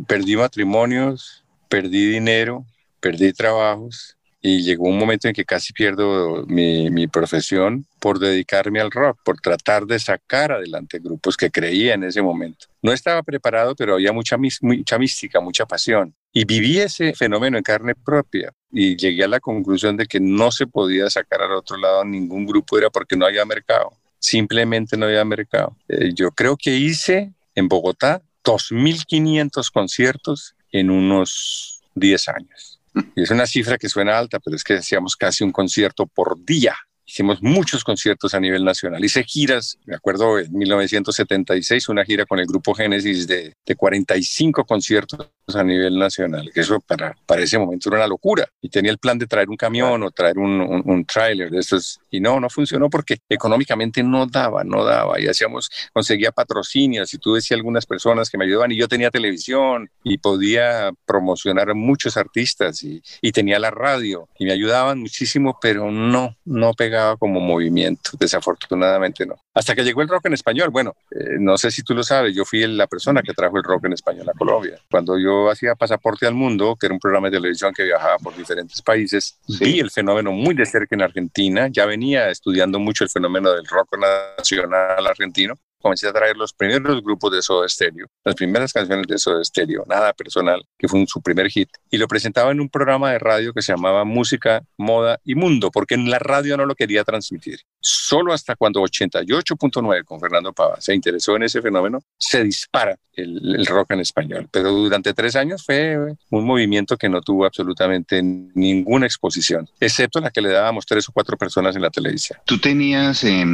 perdí 0.06 0.36
matrimonios, 0.36 1.44
perdí 1.70 2.06
dinero, 2.06 2.66
perdí 3.00 3.34
trabajos 3.34 4.17
y 4.42 4.62
llegó 4.62 4.88
un 4.88 4.98
momento 4.98 5.28
en 5.28 5.34
que 5.34 5.46
casi 5.46 5.74
pierdo 5.74 6.46
mi, 6.48 6.90
mi, 6.90 7.08
profesión 7.08 7.86
por 8.00 8.20
dedicarme 8.20 8.80
al 8.80 8.92
rock, 8.92 9.20
por 9.24 9.40
tratar 9.42 9.86
de 9.86 10.00
sacar 10.00 10.52
adelante 10.52 11.00
grupos 11.00 11.36
que 11.36 11.50
creía 11.50 11.96
en 11.96 12.04
ese 12.04 12.22
momento. 12.22 12.68
No 12.82 12.94
estaba 12.94 13.24
preparado, 13.24 13.76
pero 13.76 13.96
había 13.96 14.14
mucha, 14.14 14.38
mucha 14.38 15.00
mística, 15.00 15.40
mucha 15.40 15.66
pasión. 15.66 16.14
Y 16.32 16.46
viví 16.46 16.78
ese 16.78 17.14
fenómeno 17.14 17.58
en 17.58 17.64
carne 17.64 17.96
propia 17.96 18.54
y 18.72 18.96
llegué 18.96 19.24
a 19.24 19.28
la 19.28 19.40
conclusión 19.40 19.98
de 19.98 20.06
que 20.06 20.20
no 20.20 20.52
se 20.52 20.68
podía 20.68 21.10
sacar 21.10 21.42
al 21.42 21.54
otro 21.54 21.78
lado 21.78 22.06
ningún 22.06 22.46
grupo, 22.46 22.78
era 22.78 22.90
porque 22.90 23.16
no 23.16 23.26
había 23.26 23.44
mercado. 23.46 23.92
Simplemente 24.20 24.98
no 24.98 25.08
había 25.08 25.26
mercado. 25.26 25.76
Eh, 25.88 26.12
yo 26.14 26.32
creo 26.32 26.58
que 26.58 26.76
hice 26.76 27.34
en 27.56 27.68
Bogotá 27.68 28.22
2.500 28.44 29.72
conciertos 29.72 30.56
en 30.72 30.92
unos 30.92 31.82
10 31.96 32.28
años. 32.30 32.77
Y 33.16 33.24
es 33.24 33.32
una 33.32 33.46
cifra 33.46 33.78
que 33.78 33.90
suena 33.90 34.18
alta, 34.18 34.40
pero 34.40 34.56
es 34.56 34.64
que 34.64 34.76
hacíamos 34.76 35.16
casi 35.16 35.44
un 35.44 35.52
concierto 35.52 36.08
por 36.08 36.44
día. 36.44 36.76
Hicimos 37.06 37.42
muchos 37.42 37.84
conciertos 37.84 38.34
a 38.34 38.40
nivel 38.40 38.66
nacional. 38.66 39.04
Hice 39.04 39.24
giras, 39.24 39.78
me 39.86 39.96
acuerdo 39.96 40.40
en 40.40 40.52
1976, 40.52 41.90
una 41.90 42.04
gira 42.04 42.26
con 42.26 42.40
el 42.40 42.46
grupo 42.46 42.74
Génesis 42.74 43.28
de, 43.28 43.56
de 43.66 43.76
45 43.76 44.66
conciertos 44.66 45.30
a 45.56 45.64
nivel 45.64 45.98
nacional, 45.98 46.52
que 46.54 46.62
eso 46.62 46.80
para, 46.80 47.16
para 47.26 47.42
ese 47.42 47.58
momento 47.58 47.90
era 47.90 48.00
una 48.00 48.08
locura. 48.08 48.48
Y 48.62 48.70
tenía 48.70 48.92
el 48.92 48.98
plan 48.98 49.18
de 49.18 49.28
traer 49.28 49.50
un 49.50 49.56
camión 49.56 50.04
o 50.04 50.12
traer 50.12 50.38
un, 50.38 50.62
un, 50.62 50.82
un 50.86 51.06
tráiler 51.06 51.50
de 51.50 51.60
estos. 51.60 52.00
Y 52.12 52.20
no, 52.20 52.40
no 52.40 52.50
funcionó 52.50 52.90
porque 52.90 53.18
económicamente 53.30 54.04
no 54.04 54.26
daba, 54.26 54.64
no 54.64 54.84
daba. 54.84 55.20
Y 55.20 55.28
hacíamos, 55.28 55.70
conseguía 55.94 56.32
patrocinios 56.32 57.14
y 57.14 57.18
tuve 57.18 57.42
sí 57.42 57.54
algunas 57.54 57.86
personas 57.86 58.30
que 58.30 58.38
me 58.38 58.46
ayudaban 58.46 58.72
y 58.72 58.78
yo 58.78 58.88
tenía 58.88 59.10
televisión 59.10 59.90
y 60.04 60.18
podía 60.18 60.92
promocionar 61.06 61.70
a 61.70 61.74
muchos 61.74 62.18
artistas 62.18 62.84
y, 62.84 63.02
y 63.22 63.32
tenía 63.32 63.60
la 63.60 63.72
radio 63.72 64.28
y 64.38 64.46
me 64.46 64.52
ayudaban 64.52 65.00
muchísimo, 65.00 65.58
pero 65.62 65.92
no, 65.92 66.36
no 66.46 66.74
pegaba 66.74 67.18
como 67.18 67.40
movimiento, 67.40 68.12
desafortunadamente 68.20 69.26
no. 69.26 69.36
Hasta 69.54 69.74
que 69.74 69.84
llegó 69.84 70.02
el 70.02 70.08
rock 70.08 70.28
en 70.28 70.34
español. 70.34 70.70
Bueno, 70.70 70.96
eh, 71.12 71.38
no 71.40 71.58
sé 71.58 71.72
si 71.72 71.82
tú 71.82 71.96
lo 71.96 72.04
sabes, 72.04 72.36
yo 72.36 72.46
fui 72.46 72.66
la 72.68 72.86
persona 72.86 73.22
que 73.24 73.34
trajo 73.34 73.58
el 73.58 73.64
rock 73.64 73.86
en 73.86 73.94
español 73.94 74.30
a 74.30 74.38
Colombia. 74.38 74.80
Cuando 74.90 75.18
yo 75.18 75.37
hacía 75.50 75.76
Pasaporte 75.76 76.26
al 76.26 76.34
Mundo, 76.34 76.76
que 76.80 76.88
era 76.88 76.94
un 76.94 77.00
programa 77.00 77.30
de 77.30 77.38
televisión 77.38 77.74
que 77.74 77.84
viajaba 77.84 78.18
por 78.18 78.36
diferentes 78.36 78.82
países, 78.82 79.38
sí. 79.48 79.64
vi 79.64 79.80
el 79.80 79.92
fenómeno 79.92 80.32
muy 80.32 80.56
de 80.56 80.66
cerca 80.66 80.96
en 80.96 81.02
Argentina, 81.02 81.68
ya 81.70 81.86
venía 81.86 82.30
estudiando 82.30 82.80
mucho 82.80 83.04
el 83.04 83.10
fenómeno 83.10 83.52
del 83.52 83.66
rock 83.66 83.98
nacional 83.98 85.06
argentino, 85.06 85.56
comencé 85.80 86.08
a 86.08 86.14
traer 86.14 86.36
los 86.36 86.54
primeros 86.54 87.02
grupos 87.02 87.32
de 87.32 87.42
Soda 87.42 87.68
Stereo, 87.70 88.08
las 88.24 88.36
primeras 88.36 88.74
canciones 88.74 89.08
de 89.08 89.18
Soda 89.18 89.44
Stereo, 89.44 89.84
Nada 89.88 90.14
Personal, 90.14 90.66
que 90.78 90.88
fue 90.88 91.06
su 91.08 91.22
primer 91.22 91.50
hit, 91.50 91.70
y 91.90 91.98
lo 91.98 92.08
presentaba 92.08 92.52
en 92.52 92.60
un 92.60 92.70
programa 92.70 93.12
de 93.12 93.20
radio 93.20 93.54
que 93.54 93.62
se 93.62 93.74
llamaba 93.74 94.04
Música, 94.04 94.64
Moda 94.78 95.20
y 95.24 95.36
Mundo, 95.36 95.72
porque 95.72 95.96
en 95.96 96.10
la 96.10 96.20
radio 96.20 96.58
no 96.58 96.66
lo 96.66 96.76
quería 96.76 97.04
transmitir. 97.04 97.62
Solo 97.80 98.34
hasta 98.34 98.56
cuando 98.56 98.82
88.9 98.82 100.04
con 100.04 100.20
Fernando 100.20 100.54
Pava 100.54 100.80
se 100.82 100.94
interesó 100.94 101.36
en 101.36 101.44
ese 101.44 101.62
fenómeno, 101.62 102.00
se 102.18 102.44
dispara 102.44 102.98
el, 103.14 103.56
el, 103.56 103.66
rock 103.66 103.92
en 103.92 104.00
español. 104.00 104.48
Pero 104.52 104.72
durante 104.72 105.14
tres 105.14 105.36
años 105.36 105.64
fue 105.66 105.98
un 106.30 106.46
movimiento 106.46 106.98
que 106.98 107.10
no 107.10 107.22
tuvo 107.22 107.46
absolutamente 107.46 108.22
ninguna 108.24 109.06
exposición, 109.06 109.68
excepto 109.80 110.20
la 110.20 110.32
que 110.32 110.42
le 110.42 110.50
dábamos 110.50 110.86
tres 110.86 111.08
o 111.10 111.12
cuatro 111.12 111.38
personas 111.38 111.76
en 111.76 111.82
la 111.82 111.90
televisión. 111.90 112.40
Tú 112.46 112.60
tenías, 112.60 113.24
eh, 113.24 113.46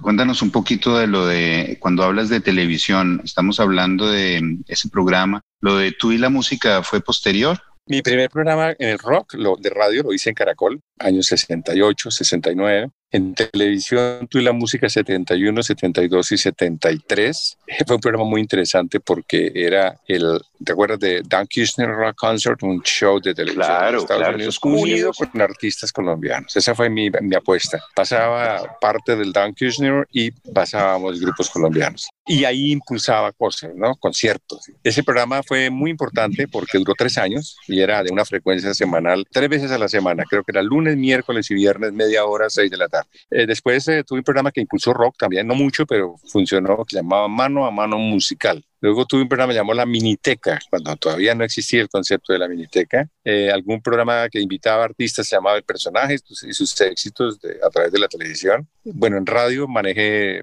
cuéntanos 0.00 0.42
un 0.42 0.50
poquito 0.50 0.98
de 0.98 1.06
lo 1.06 1.26
de 1.26 1.78
cuando 1.80 2.02
hablas 2.02 2.28
de 2.28 2.40
televisión, 2.40 3.20
estamos 3.24 3.60
hablando 3.60 4.10
de 4.10 4.58
ese 4.66 4.88
programa. 4.88 5.42
¿Lo 5.60 5.76
de 5.76 5.92
tú 5.92 6.12
y 6.12 6.18
la 6.18 6.28
música 6.28 6.82
fue 6.82 7.00
posterior? 7.00 7.58
Mi 7.86 8.02
primer 8.02 8.28
programa 8.28 8.72
en 8.78 8.90
el 8.90 8.98
rock, 8.98 9.32
lo 9.32 9.56
de 9.56 9.70
radio, 9.70 10.02
lo 10.02 10.12
hice 10.12 10.28
en 10.28 10.34
Caracol, 10.34 10.78
años 10.98 11.26
68, 11.26 12.10
69. 12.10 12.90
En 13.10 13.34
televisión, 13.34 14.28
tú 14.28 14.38
y 14.38 14.42
la 14.42 14.52
música 14.52 14.88
71, 14.88 15.62
72 15.62 16.32
y 16.32 16.36
73. 16.36 17.58
Fue 17.86 17.96
un 17.96 18.00
programa 18.02 18.28
muy 18.28 18.42
interesante 18.42 19.00
porque 19.00 19.50
era 19.54 19.98
el, 20.06 20.38
¿te 20.62 20.72
acuerdas 20.72 21.00
de 21.00 21.22
Dan 21.26 21.46
Kirchner 21.46 21.88
Rock 21.88 22.16
Concert? 22.16 22.62
Un 22.62 22.82
show 22.82 23.18
de 23.18 23.32
televisión 23.32 23.64
claro, 23.64 23.92
de 23.92 23.98
Estados 23.98 24.20
claro, 24.20 24.34
Unidos 24.36 24.58
unido 24.62 25.12
con 25.12 25.40
artistas 25.40 25.90
colombianos. 25.90 26.54
Esa 26.54 26.74
fue 26.74 26.90
mi, 26.90 27.08
mi 27.22 27.34
apuesta. 27.34 27.82
Pasaba 27.94 28.76
parte 28.78 29.16
del 29.16 29.32
Dan 29.32 29.54
Kirchner 29.54 30.06
y 30.12 30.30
pasábamos 30.30 31.18
grupos 31.18 31.48
colombianos. 31.48 32.10
Y 32.26 32.44
ahí 32.44 32.72
impulsaba 32.72 33.32
cosas, 33.32 33.70
¿no? 33.74 33.94
Conciertos. 33.96 34.66
Ese 34.84 35.02
programa 35.02 35.42
fue 35.42 35.70
muy 35.70 35.90
importante 35.90 36.46
porque 36.46 36.76
duró 36.76 36.92
tres 36.96 37.16
años 37.16 37.56
y 37.66 37.80
era 37.80 38.02
de 38.02 38.12
una 38.12 38.26
frecuencia 38.26 38.74
semanal, 38.74 39.24
tres 39.30 39.48
veces 39.48 39.70
a 39.70 39.78
la 39.78 39.88
semana. 39.88 40.24
Creo 40.28 40.44
que 40.44 40.52
era 40.52 40.62
lunes, 40.62 40.94
miércoles 40.98 41.50
y 41.50 41.54
viernes, 41.54 41.94
media 41.94 42.26
hora, 42.26 42.50
seis 42.50 42.70
de 42.70 42.76
la 42.76 42.88
tarde. 42.88 42.97
Eh, 43.30 43.46
después 43.46 43.86
eh, 43.88 44.04
tuve 44.04 44.20
un 44.20 44.24
programa 44.24 44.50
que 44.50 44.60
impulsó 44.60 44.92
rock 44.92 45.16
también, 45.18 45.46
no 45.46 45.54
mucho, 45.54 45.86
pero 45.86 46.16
funcionó, 46.30 46.84
que 46.84 46.96
se 46.96 46.96
llamaba 46.96 47.28
Mano 47.28 47.66
a 47.66 47.70
Mano 47.70 47.98
Musical. 47.98 48.64
Luego 48.80 49.06
tuve 49.06 49.22
un 49.22 49.28
programa 49.28 49.52
llamó 49.52 49.74
La 49.74 49.86
Miniteca, 49.86 50.60
cuando 50.70 50.94
todavía 50.96 51.34
no 51.34 51.44
existía 51.44 51.80
el 51.80 51.88
concepto 51.88 52.32
de 52.32 52.38
la 52.38 52.48
Miniteca. 52.48 53.08
Eh, 53.24 53.50
algún 53.50 53.82
programa 53.82 54.28
que 54.28 54.40
invitaba 54.40 54.84
artistas 54.84 55.26
se 55.26 55.36
llamaba 55.36 55.56
El 55.56 55.64
Personaje 55.64 56.14
y 56.14 56.52
sus 56.52 56.80
éxitos 56.80 57.40
de, 57.40 57.58
a 57.62 57.70
través 57.70 57.90
de 57.90 57.98
la 57.98 58.08
televisión. 58.08 58.68
Bueno, 58.84 59.16
en 59.16 59.26
radio 59.26 59.66
manejé 59.66 60.42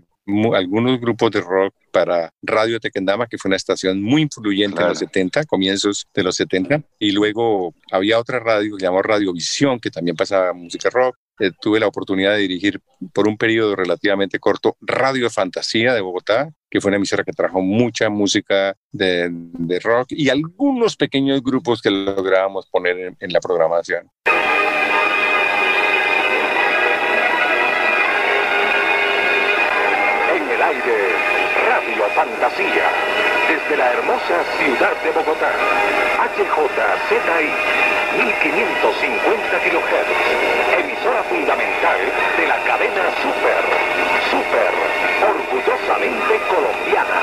algunos 0.54 1.00
grupos 1.00 1.32
de 1.32 1.42
rock 1.42 1.74
para 1.92 2.34
Radio 2.42 2.80
Tequendama, 2.80 3.28
que 3.28 3.38
fue 3.38 3.50
una 3.50 3.56
estación 3.56 4.02
muy 4.02 4.24
influyente 4.24 4.76
claro. 4.76 4.88
en 4.88 4.92
los 4.92 5.00
70, 5.00 5.46
comienzos 5.46 6.08
de 6.14 6.24
los 6.24 6.36
70. 6.36 6.82
Y 7.00 7.12
luego 7.12 7.74
había 7.92 8.20
otra 8.20 8.40
radio 8.40 8.76
que 8.76 8.84
llamó 8.84 9.02
Radiovisión, 9.02 9.80
que 9.80 9.92
también 9.92 10.18
pasaba 10.18 10.52
música 10.54 10.90
rock. 10.90 11.18
Eh, 11.40 11.52
tuve 11.60 11.80
la 11.80 11.88
oportunidad 11.88 12.32
de 12.32 12.40
dirigir 12.40 12.80
por 13.14 13.28
un 13.28 13.38
periodo 13.38 13.76
relativamente 13.76 14.40
corto 14.40 14.78
Radio 14.80 15.30
Fantasía 15.30 15.94
de 15.94 16.02
Bogotá, 16.02 16.50
que 16.70 16.80
fue 16.80 16.90
una 16.90 16.98
emisora 16.98 17.24
que 17.24 17.34
trajo 17.34 17.62
mucha 17.62 18.10
música 18.10 18.76
de, 18.92 19.30
rock 19.84 20.08
y 20.12 20.30
algunos 20.30 20.96
pequeños 20.96 21.44
grupos 21.44 21.82
que 21.82 21.92
lográbamos 21.92 22.68
poner 22.68 22.98
en, 23.00 23.18
en 23.20 23.34
la 23.34 23.42
programación. 23.42 24.10
Radio 30.76 32.10
Fantasía, 32.16 32.88
desde 33.48 33.78
la 33.78 33.92
hermosa 33.92 34.44
ciudad 34.58 34.96
de 35.04 35.12
Bogotá. 35.12 35.52
HJZI, 36.18 37.95
1550 38.16 39.60
kHz, 39.60 40.80
emisora 40.80 41.24
fundamental 41.24 42.00
de 42.38 42.48
la 42.48 42.58
cadena 42.64 43.04
Super. 43.22 43.64
Super, 44.32 44.72
orgullosamente 45.28 46.40
colombiana. 46.48 47.20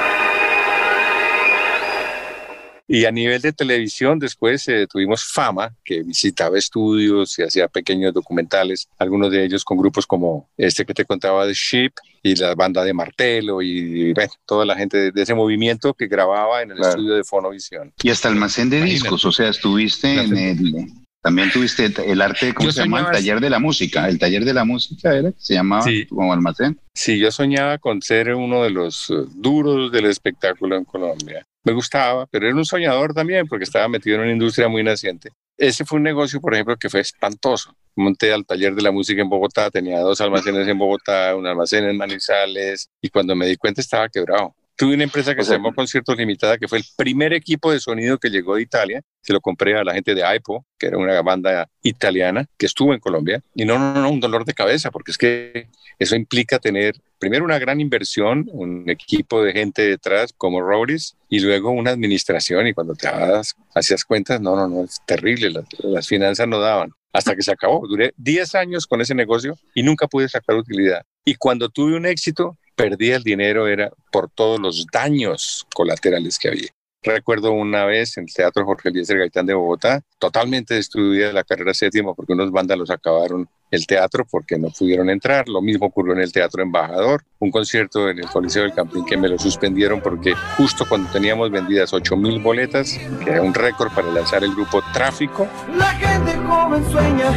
Y 2.94 3.06
a 3.06 3.10
nivel 3.10 3.40
de 3.40 3.54
televisión, 3.54 4.18
después 4.18 4.68
eh, 4.68 4.86
tuvimos 4.86 5.24
Fama, 5.24 5.74
que 5.82 6.02
visitaba 6.02 6.58
estudios 6.58 7.38
y 7.38 7.42
hacía 7.42 7.66
pequeños 7.66 8.12
documentales, 8.12 8.86
algunos 8.98 9.30
de 9.30 9.46
ellos 9.46 9.64
con 9.64 9.78
grupos 9.78 10.06
como 10.06 10.50
este 10.58 10.84
que 10.84 10.92
te 10.92 11.06
contaba 11.06 11.46
de 11.46 11.54
Sheep 11.54 11.94
y 12.22 12.34
la 12.36 12.54
banda 12.54 12.84
de 12.84 12.92
Martelo 12.92 13.62
y, 13.62 13.70
y 14.10 14.12
bueno, 14.12 14.30
toda 14.44 14.66
la 14.66 14.76
gente 14.76 14.98
de, 14.98 15.10
de, 15.10 15.22
ese 15.22 15.32
movimiento 15.32 15.94
que 15.94 16.06
grababa 16.06 16.60
en 16.60 16.72
el 16.72 16.76
claro. 16.76 16.90
estudio 16.90 17.14
de 17.14 17.24
Fonovisión. 17.24 17.94
Y 18.02 18.10
hasta 18.10 18.28
almacén 18.28 18.68
de 18.68 18.76
Imagínate. 18.76 19.04
discos, 19.04 19.24
o 19.24 19.32
sea, 19.32 19.48
estuviste 19.48 20.12
en 20.12 20.36
el... 20.36 21.01
También 21.22 21.50
tuviste 21.52 21.92
el 22.06 22.20
arte, 22.20 22.52
¿cómo 22.52 22.68
yo 22.68 22.72
se 22.72 22.80
llama? 22.82 23.00
El 23.00 23.06
taller 23.06 23.40
de 23.40 23.50
la 23.50 23.60
música. 23.60 24.08
El 24.08 24.18
taller 24.18 24.44
de 24.44 24.52
la 24.52 24.64
música 24.64 25.16
era, 25.16 25.32
se 25.38 25.54
llamaba 25.54 25.84
sí. 25.84 26.06
como 26.06 26.32
almacén. 26.32 26.78
Sí, 26.94 27.18
yo 27.18 27.30
soñaba 27.30 27.78
con 27.78 28.02
ser 28.02 28.34
uno 28.34 28.64
de 28.64 28.70
los 28.70 29.08
uh, 29.08 29.30
duros 29.34 29.92
del 29.92 30.06
espectáculo 30.06 30.76
en 30.76 30.84
Colombia 30.84 31.46
me 31.64 31.72
gustaba, 31.72 32.26
pero 32.26 32.46
era 32.46 32.56
un 32.56 32.64
soñador 32.64 33.14
también 33.14 33.46
porque 33.46 33.64
estaba 33.64 33.88
metido 33.88 34.16
en 34.16 34.22
una 34.22 34.32
industria 34.32 34.68
muy 34.68 34.82
naciente. 34.82 35.30
Ese 35.56 35.84
fue 35.84 35.98
un 35.98 36.02
negocio, 36.02 36.40
por 36.40 36.54
ejemplo, 36.54 36.76
que 36.76 36.90
fue 36.90 37.00
espantoso. 37.00 37.76
Monté 37.94 38.32
al 38.32 38.44
taller 38.44 38.74
de 38.74 38.82
la 38.82 38.90
música 38.90 39.22
en 39.22 39.28
Bogotá, 39.28 39.70
tenía 39.70 40.00
dos 40.00 40.20
almacenes 40.20 40.66
en 40.66 40.78
Bogotá, 40.78 41.36
un 41.36 41.46
almacén 41.46 41.84
en 41.84 41.96
Manizales, 41.96 42.88
y 43.00 43.10
cuando 43.10 43.36
me 43.36 43.46
di 43.46 43.56
cuenta 43.56 43.80
estaba 43.80 44.08
quebrado. 44.08 44.54
Tuve 44.76 44.94
una 44.94 45.04
empresa 45.04 45.34
que 45.34 45.44
se 45.44 45.52
llamó 45.52 45.74
Conciertos 45.74 46.16
Limitada, 46.16 46.58
que 46.58 46.66
fue 46.66 46.78
el 46.78 46.84
primer 46.96 47.32
equipo 47.32 47.70
de 47.70 47.78
sonido 47.78 48.18
que 48.18 48.30
llegó 48.30 48.56
de 48.56 48.62
Italia. 48.62 49.02
Se 49.20 49.32
lo 49.32 49.40
compré 49.40 49.78
a 49.78 49.84
la 49.84 49.94
gente 49.94 50.14
de 50.14 50.24
AIPO, 50.24 50.66
que 50.78 50.86
era 50.86 50.98
una 50.98 51.20
banda 51.22 51.68
italiana 51.82 52.46
que 52.56 52.66
estuvo 52.66 52.94
en 52.94 53.00
Colombia. 53.00 53.42
Y 53.54 53.64
no, 53.64 53.78
no, 53.78 53.94
no, 53.94 54.10
un 54.10 54.20
dolor 54.20 54.44
de 54.44 54.54
cabeza, 54.54 54.90
porque 54.90 55.10
es 55.12 55.18
que 55.18 55.68
eso 55.98 56.16
implica 56.16 56.58
tener 56.58 56.94
primero 57.18 57.44
una 57.44 57.58
gran 57.58 57.80
inversión, 57.80 58.48
un 58.50 58.88
equipo 58.88 59.42
de 59.42 59.52
gente 59.52 59.82
detrás 59.82 60.32
como 60.36 60.60
Rodis 60.60 61.16
y 61.28 61.40
luego 61.40 61.70
una 61.70 61.90
administración. 61.90 62.66
Y 62.66 62.74
cuando 62.74 62.94
te 62.94 63.06
das, 63.08 63.54
hacías 63.74 64.04
cuentas, 64.04 64.40
no, 64.40 64.56
no, 64.56 64.68
no, 64.68 64.84
es 64.84 65.00
terrible, 65.06 65.50
las, 65.50 65.64
las 65.82 66.08
finanzas 66.08 66.48
no 66.48 66.58
daban 66.58 66.92
hasta 67.12 67.36
que 67.36 67.42
se 67.42 67.52
acabó. 67.52 67.86
Duré 67.86 68.14
10 68.16 68.54
años 68.54 68.86
con 68.86 69.00
ese 69.00 69.14
negocio 69.14 69.56
y 69.74 69.82
nunca 69.82 70.06
pude 70.08 70.28
sacar 70.28 70.56
utilidad. 70.56 71.04
Y 71.24 71.34
cuando 71.34 71.68
tuve 71.68 71.96
un 71.96 72.06
éxito, 72.06 72.56
perdí 72.74 73.10
el 73.10 73.22
dinero 73.22 73.66
era 73.66 73.90
por 74.10 74.30
todos 74.30 74.60
los 74.60 74.86
daños 74.92 75.66
colaterales 75.74 76.38
que 76.38 76.48
había. 76.48 76.68
Recuerdo 77.04 77.50
una 77.50 77.84
vez 77.84 78.16
en 78.16 78.24
el 78.24 78.32
Teatro 78.32 78.64
Jorge 78.64 78.90
Eliezer 78.90 79.18
Gaitán 79.18 79.46
de 79.46 79.54
Bogotá, 79.54 80.02
totalmente 80.20 80.74
destruida 80.74 81.32
la 81.32 81.42
carrera 81.42 81.74
séptima 81.74 82.14
porque 82.14 82.32
unos 82.32 82.52
vándalos 82.52 82.90
acabaron 82.90 83.48
el 83.72 83.86
teatro 83.86 84.24
porque 84.30 84.56
no 84.56 84.68
pudieron 84.68 85.10
entrar. 85.10 85.48
Lo 85.48 85.60
mismo 85.60 85.86
ocurrió 85.86 86.12
en 86.12 86.20
el 86.20 86.30
Teatro 86.30 86.62
Embajador, 86.62 87.24
un 87.40 87.50
concierto 87.50 88.08
en 88.08 88.20
el 88.20 88.26
Coliseo 88.26 88.62
del 88.62 88.74
Campín 88.74 89.04
que 89.04 89.16
me 89.16 89.28
lo 89.28 89.36
suspendieron 89.36 90.00
porque 90.00 90.34
justo 90.56 90.84
cuando 90.88 91.10
teníamos 91.10 91.50
vendidas 91.50 91.92
8 91.92 92.16
mil 92.16 92.40
boletas, 92.40 92.96
que 93.24 93.30
era 93.30 93.42
un 93.42 93.52
récord 93.52 93.92
para 93.92 94.12
lanzar 94.12 94.44
el 94.44 94.54
grupo 94.54 94.80
Tráfico. 94.92 95.48
La 95.74 95.90
gente 95.94 96.36
joven 96.36 96.84
sueña 96.92 97.30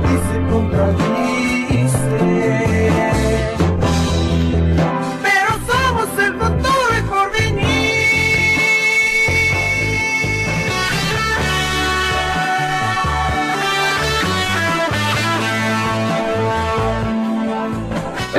y 0.00 0.32
se 0.32 0.50
contradice. 0.50 1.51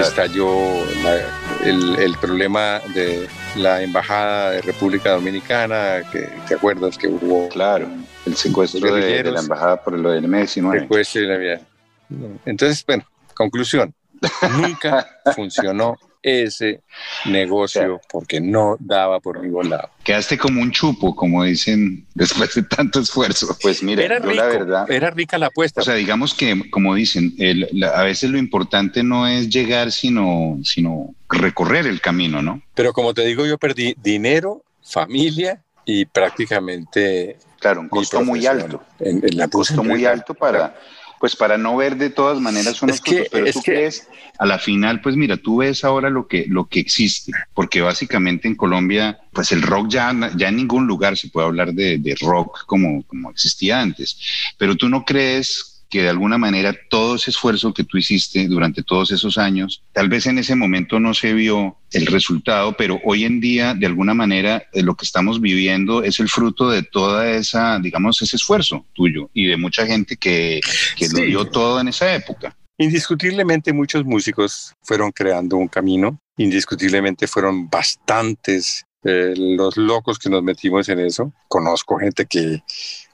Estalló 0.08 0.50
la- 1.04 1.68
el, 1.68 1.96
el 2.00 2.18
problema 2.18 2.80
de 2.94 3.28
la 3.56 3.82
embajada 3.82 4.52
de 4.52 4.62
República 4.62 5.12
Dominicana, 5.12 6.02
que 6.12 6.30
te 6.48 6.56
acuerdas 6.56 6.98
que 6.98 7.08
hubo 7.08 7.50
Claro, 7.50 7.88
el 8.26 8.36
secuestro 8.36 8.94
de, 8.96 9.24
de 9.24 9.32
la 9.32 9.40
embajada 9.40 9.82
por 9.84 9.98
lo 9.98 10.12
del 10.12 10.26
M19. 10.28 10.82
secuestro 10.82 11.22
y 11.22 11.28
la 11.28 11.38
vida. 11.38 11.62
Entonces, 12.46 12.84
bueno, 12.86 13.04
conclusión, 13.34 13.94
nunca 14.58 15.08
funcionó 15.36 15.98
ese 16.24 16.82
negocio 17.26 18.00
porque 18.12 18.40
no 18.40 18.78
daba 18.80 19.20
por 19.20 19.42
ningún 19.42 19.70
lado. 19.70 19.90
Quedaste 20.04 20.38
como 20.38 20.62
un 20.62 20.72
chupo, 20.72 21.16
como 21.16 21.44
dicen 21.44 22.06
después 22.16 22.54
de 22.56 22.64
tanto 22.64 23.00
esfuerzo. 23.02 23.56
Pues 23.62 23.84
mira, 23.84 24.04
Era 24.04 24.20
yo 24.20 24.30
rico, 24.30 24.36
la 24.42 24.46
verdad. 24.48 24.92
era 24.92 25.10
rica 25.12 25.38
la 25.38 25.48
apuesta. 25.48 25.82
O 25.82 25.84
sea, 25.84 25.96
digamos 25.96 26.34
que, 26.34 26.70
como 26.72 26.96
dicen, 26.96 27.34
el- 27.38 27.68
la- 27.74 27.90
a 27.90 28.04
veces 28.04 28.30
lo 28.30 28.38
importante 28.38 29.04
no 29.04 29.28
es 29.28 29.50
llegar, 29.50 29.92
sino, 29.92 30.58
sino 30.64 31.14
recorrer 31.30 31.86
el 31.88 32.00
camino, 32.02 32.42
¿no? 32.42 32.62
Pero 32.74 32.94
como 32.94 33.14
te 33.14 33.26
digo, 33.26 33.46
yo 33.46 33.58
perdí 33.58 33.96
dinero, 34.02 34.64
familia 34.82 35.62
y 35.86 36.06
prácticamente 36.06 37.38
Claro, 37.60 37.80
un 37.82 37.90
costo 37.90 38.22
muy 38.24 38.46
alto. 38.46 38.84
En, 39.00 39.22
en 39.26 39.38
la 39.38 39.46
Un 39.46 39.50
costo 39.52 39.84
muy 39.84 40.06
alto 40.06 40.34
para, 40.34 40.76
pues 41.24 41.38
para 41.38 41.58
no 41.58 41.78
ver 41.78 41.96
de 41.96 42.10
todas 42.10 42.42
maneras 42.42 42.82
unos 42.82 42.98
Es 42.98 43.02
que- 43.02 43.12
costos, 43.12 43.30
pero 43.32 43.46
es 43.46 43.54
tú 43.54 43.62
que- 43.62 43.72
crees, 43.72 44.10
a 44.40 44.46
la 44.46 44.60
final, 44.60 45.00
pues 45.00 45.16
mira, 45.16 45.38
tú 45.38 45.60
ves 45.60 45.86
ahora 45.86 46.10
lo 46.10 46.28
que, 46.28 46.44
lo 46.50 46.66
que 46.68 46.82
existe, 46.82 47.32
porque 47.54 47.80
básicamente 47.80 48.50
en 48.50 48.56
Colombia, 48.56 49.18
pues 49.32 49.54
el 49.54 49.62
rock 49.62 49.88
ya, 49.90 50.14
ya 50.36 50.50
en 50.50 50.58
ningún 50.58 50.86
lugar 50.86 51.18
se 51.18 51.30
puede 51.30 51.48
hablar 51.48 51.72
de, 51.74 51.98
de 51.98 52.18
rock 52.20 52.66
como, 52.66 53.04
como 53.04 53.30
existía 53.32 53.80
antes, 53.80 54.18
pero 54.58 54.76
tú 54.76 54.90
no 54.90 55.06
crees 55.06 55.73
que 55.94 56.02
de 56.02 56.10
alguna 56.10 56.40
manera 56.40 56.76
todo 56.90 57.18
ese 57.18 57.30
esfuerzo 57.30 57.72
que 57.72 57.84
tú 57.84 58.00
hiciste 58.00 58.48
durante 58.48 58.82
todos 58.82 59.12
esos 59.12 59.38
años, 59.38 59.84
tal 59.92 60.10
vez 60.10 60.26
en 60.26 60.40
ese 60.40 60.56
momento 60.56 61.00
no 61.00 61.14
se 61.14 61.36
vio 61.36 61.78
el 61.92 62.08
resultado, 62.08 62.76
pero 62.76 63.00
hoy 63.04 63.26
en 63.26 63.40
día, 63.40 63.76
de 63.76 63.86
alguna 63.86 64.16
manera, 64.16 64.64
eh, 64.74 64.82
lo 64.82 64.96
que 64.96 65.06
estamos 65.06 65.40
viviendo 65.40 66.02
es 66.02 66.20
el 66.20 66.30
fruto 66.30 66.72
de 66.72 66.82
toda 66.82 67.30
esa, 67.30 67.78
digamos, 67.78 68.20
ese 68.24 68.38
esfuerzo 68.38 68.88
tuyo 68.94 69.30
y 69.36 69.46
de 69.46 69.56
mucha 69.56 69.86
gente 69.86 70.18
que, 70.18 70.62
que 70.98 71.10
lo 71.10 71.20
dio 71.20 71.46
todo 71.46 71.80
en 71.80 71.90
esa 71.90 72.12
época. 72.16 72.58
Indiscutiblemente 72.80 73.72
muchos 73.72 74.04
músicos 74.04 74.74
fueron 74.82 75.12
creando 75.12 75.58
un 75.58 75.68
camino, 75.68 76.20
indiscutiblemente 76.38 77.28
fueron 77.28 77.70
bastantes 77.70 78.84
eh, 79.04 79.36
los 79.38 79.78
locos 79.78 80.18
que 80.18 80.32
nos 80.32 80.42
metimos 80.42 80.90
en 80.90 81.02
eso. 81.02 81.32
Conozco 81.48 82.00
gente 82.00 82.26
que 82.26 82.64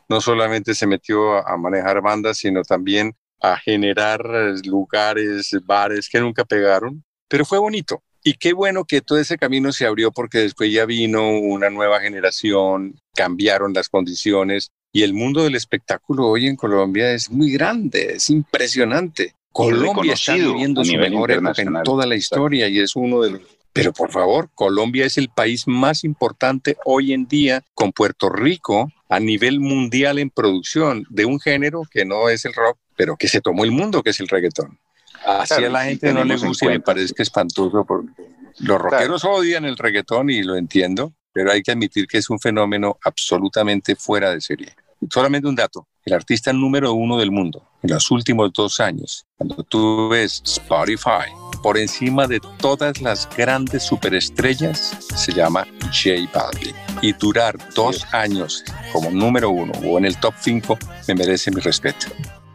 no 0.09 0.21
solamente 0.21 0.73
se 0.73 0.87
metió 0.87 1.35
a, 1.47 1.55
manejar 1.57 2.01
bandas, 2.01 2.39
sino 2.39 2.63
también 2.63 3.15
a 3.41 3.57
generar 3.57 4.21
eh, 4.25 4.55
lugares, 4.65 5.55
bares 5.63 6.09
que 6.09 6.19
nunca 6.19 6.43
pegaron, 6.43 7.03
pero 7.27 7.45
fue 7.45 7.59
bonito. 7.59 8.03
Y 8.21 8.33
qué 8.33 8.51
bueno 8.51 8.83
que 8.83 9.01
todo 9.01 9.17
ese 9.17 9.37
camino 9.37 9.71
se 9.71 9.85
abrió 9.85 10.11
porque 10.11 10.39
después 10.39 10.73
ya 10.73 10.85
vino 10.85 11.29
una 11.39 11.69
nueva 11.69 12.01
generación, 12.01 12.99
cambiaron 13.15 13.73
las 13.73 13.87
condiciones 13.87 14.71
y 14.91 15.03
el 15.03 15.13
mundo 15.13 15.43
del 15.43 15.55
espectáculo 15.55 16.27
hoy 16.27 16.47
en 16.47 16.55
Colombia 16.55 17.13
es 17.13 17.29
muy 17.29 17.51
grande, 17.51 18.13
es 18.15 18.29
impresionante. 18.29 19.35
Colombia 19.51 20.13
está 20.13 20.35
viviendo 20.35 20.83
su 20.83 20.95
mejor 20.95 21.31
época 21.31 21.61
en 21.61 21.83
toda 21.83 22.05
la 22.05 22.15
historia 22.15 22.67
y 22.67 22.79
es 22.79 22.95
uno 22.95 23.21
de 23.21 23.31
los... 23.31 23.41
Pero 23.79 23.93
por 23.93 24.11
favor, 24.11 24.49
Colombia 24.55 25.05
es 25.05 25.17
el 25.17 25.29
país 25.29 25.67
más 25.67 26.03
importante 26.03 26.77
hoy 26.85 27.13
en 27.13 27.27
día 27.27 27.63
con 27.73 27.91
Puerto 27.91 28.29
Rico 28.29 28.91
a 29.09 29.19
nivel 29.19 29.59
mundial 29.59 30.19
en 30.19 30.29
producción 30.29 31.05
de 31.09 31.25
un 31.25 31.39
género 31.39 31.83
que 31.89 32.05
no 32.05 32.29
es 32.29 32.45
el 32.45 32.53
rock, 32.53 32.77
pero 32.95 33.15
que 33.17 33.27
se 33.27 33.41
tomó 33.41 33.63
el 33.63 33.71
mundo, 33.71 34.03
que 34.03 34.11
es 34.11 34.19
el 34.19 34.27
reggaetón. 34.27 34.77
Así 35.25 35.55
Claro, 35.55 35.67
a 35.67 35.69
la 35.69 35.83
gente 35.85 36.13
no 36.13 36.23
le 36.23 36.37
gusta 36.37 36.65
y 36.65 36.69
le 36.69 36.79
parezca 36.79 37.23
espantoso 37.23 37.85
porque 37.85 38.11
los 38.59 38.79
rockeros 38.79 39.23
odian 39.25 39.65
el 39.65 39.77
reggaetón 39.77 40.29
y 40.29 40.43
lo 40.43 40.55
entiendo, 40.55 41.13
pero 41.31 41.51
hay 41.51 41.61
que 41.61 41.71
admitir 41.71 42.07
que 42.07 42.17
es 42.17 42.29
un 42.29 42.39
fenómeno 42.39 42.97
absolutamente 43.03 43.95
fuera 43.95 44.31
de 44.31 44.41
serie. 44.41 44.73
Solamente 45.09 45.47
un 45.47 45.55
dato, 45.55 45.87
el 46.09 46.15
artista 46.15 46.51
número 46.51 46.93
uno 46.93 47.17
del 47.17 47.29
mundo 47.29 47.63
en 47.83 47.91
los 47.91 48.09
últimos 48.09 48.51
dos 48.53 48.79
años, 48.79 49.25
cuando 49.37 49.63
tú 49.63 50.09
ves 50.09 50.41
Spotify, 50.43 51.29
por 51.61 51.77
encima 51.77 52.25
de 52.25 52.41
todas 52.57 52.99
las 52.99 53.29
grandes 53.37 53.83
superestrellas, 53.83 54.97
se 55.15 55.31
llama 55.31 55.67
J 55.83 56.27
Balvin. 56.33 56.75
Y 57.01 57.13
durar 57.13 57.57
dos 57.75 58.11
años 58.11 58.63
como 58.91 59.11
número 59.11 59.51
uno 59.51 59.71
o 59.85 59.99
en 59.99 60.05
el 60.05 60.17
top 60.17 60.33
5 60.39 60.79
me 61.07 61.15
merece 61.15 61.51
mi 61.51 61.61
respeto. 61.61 62.07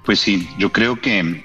Pues 0.05 0.19
sí, 0.19 0.49
yo 0.59 0.73
creo 0.73 1.01
que 1.01 1.45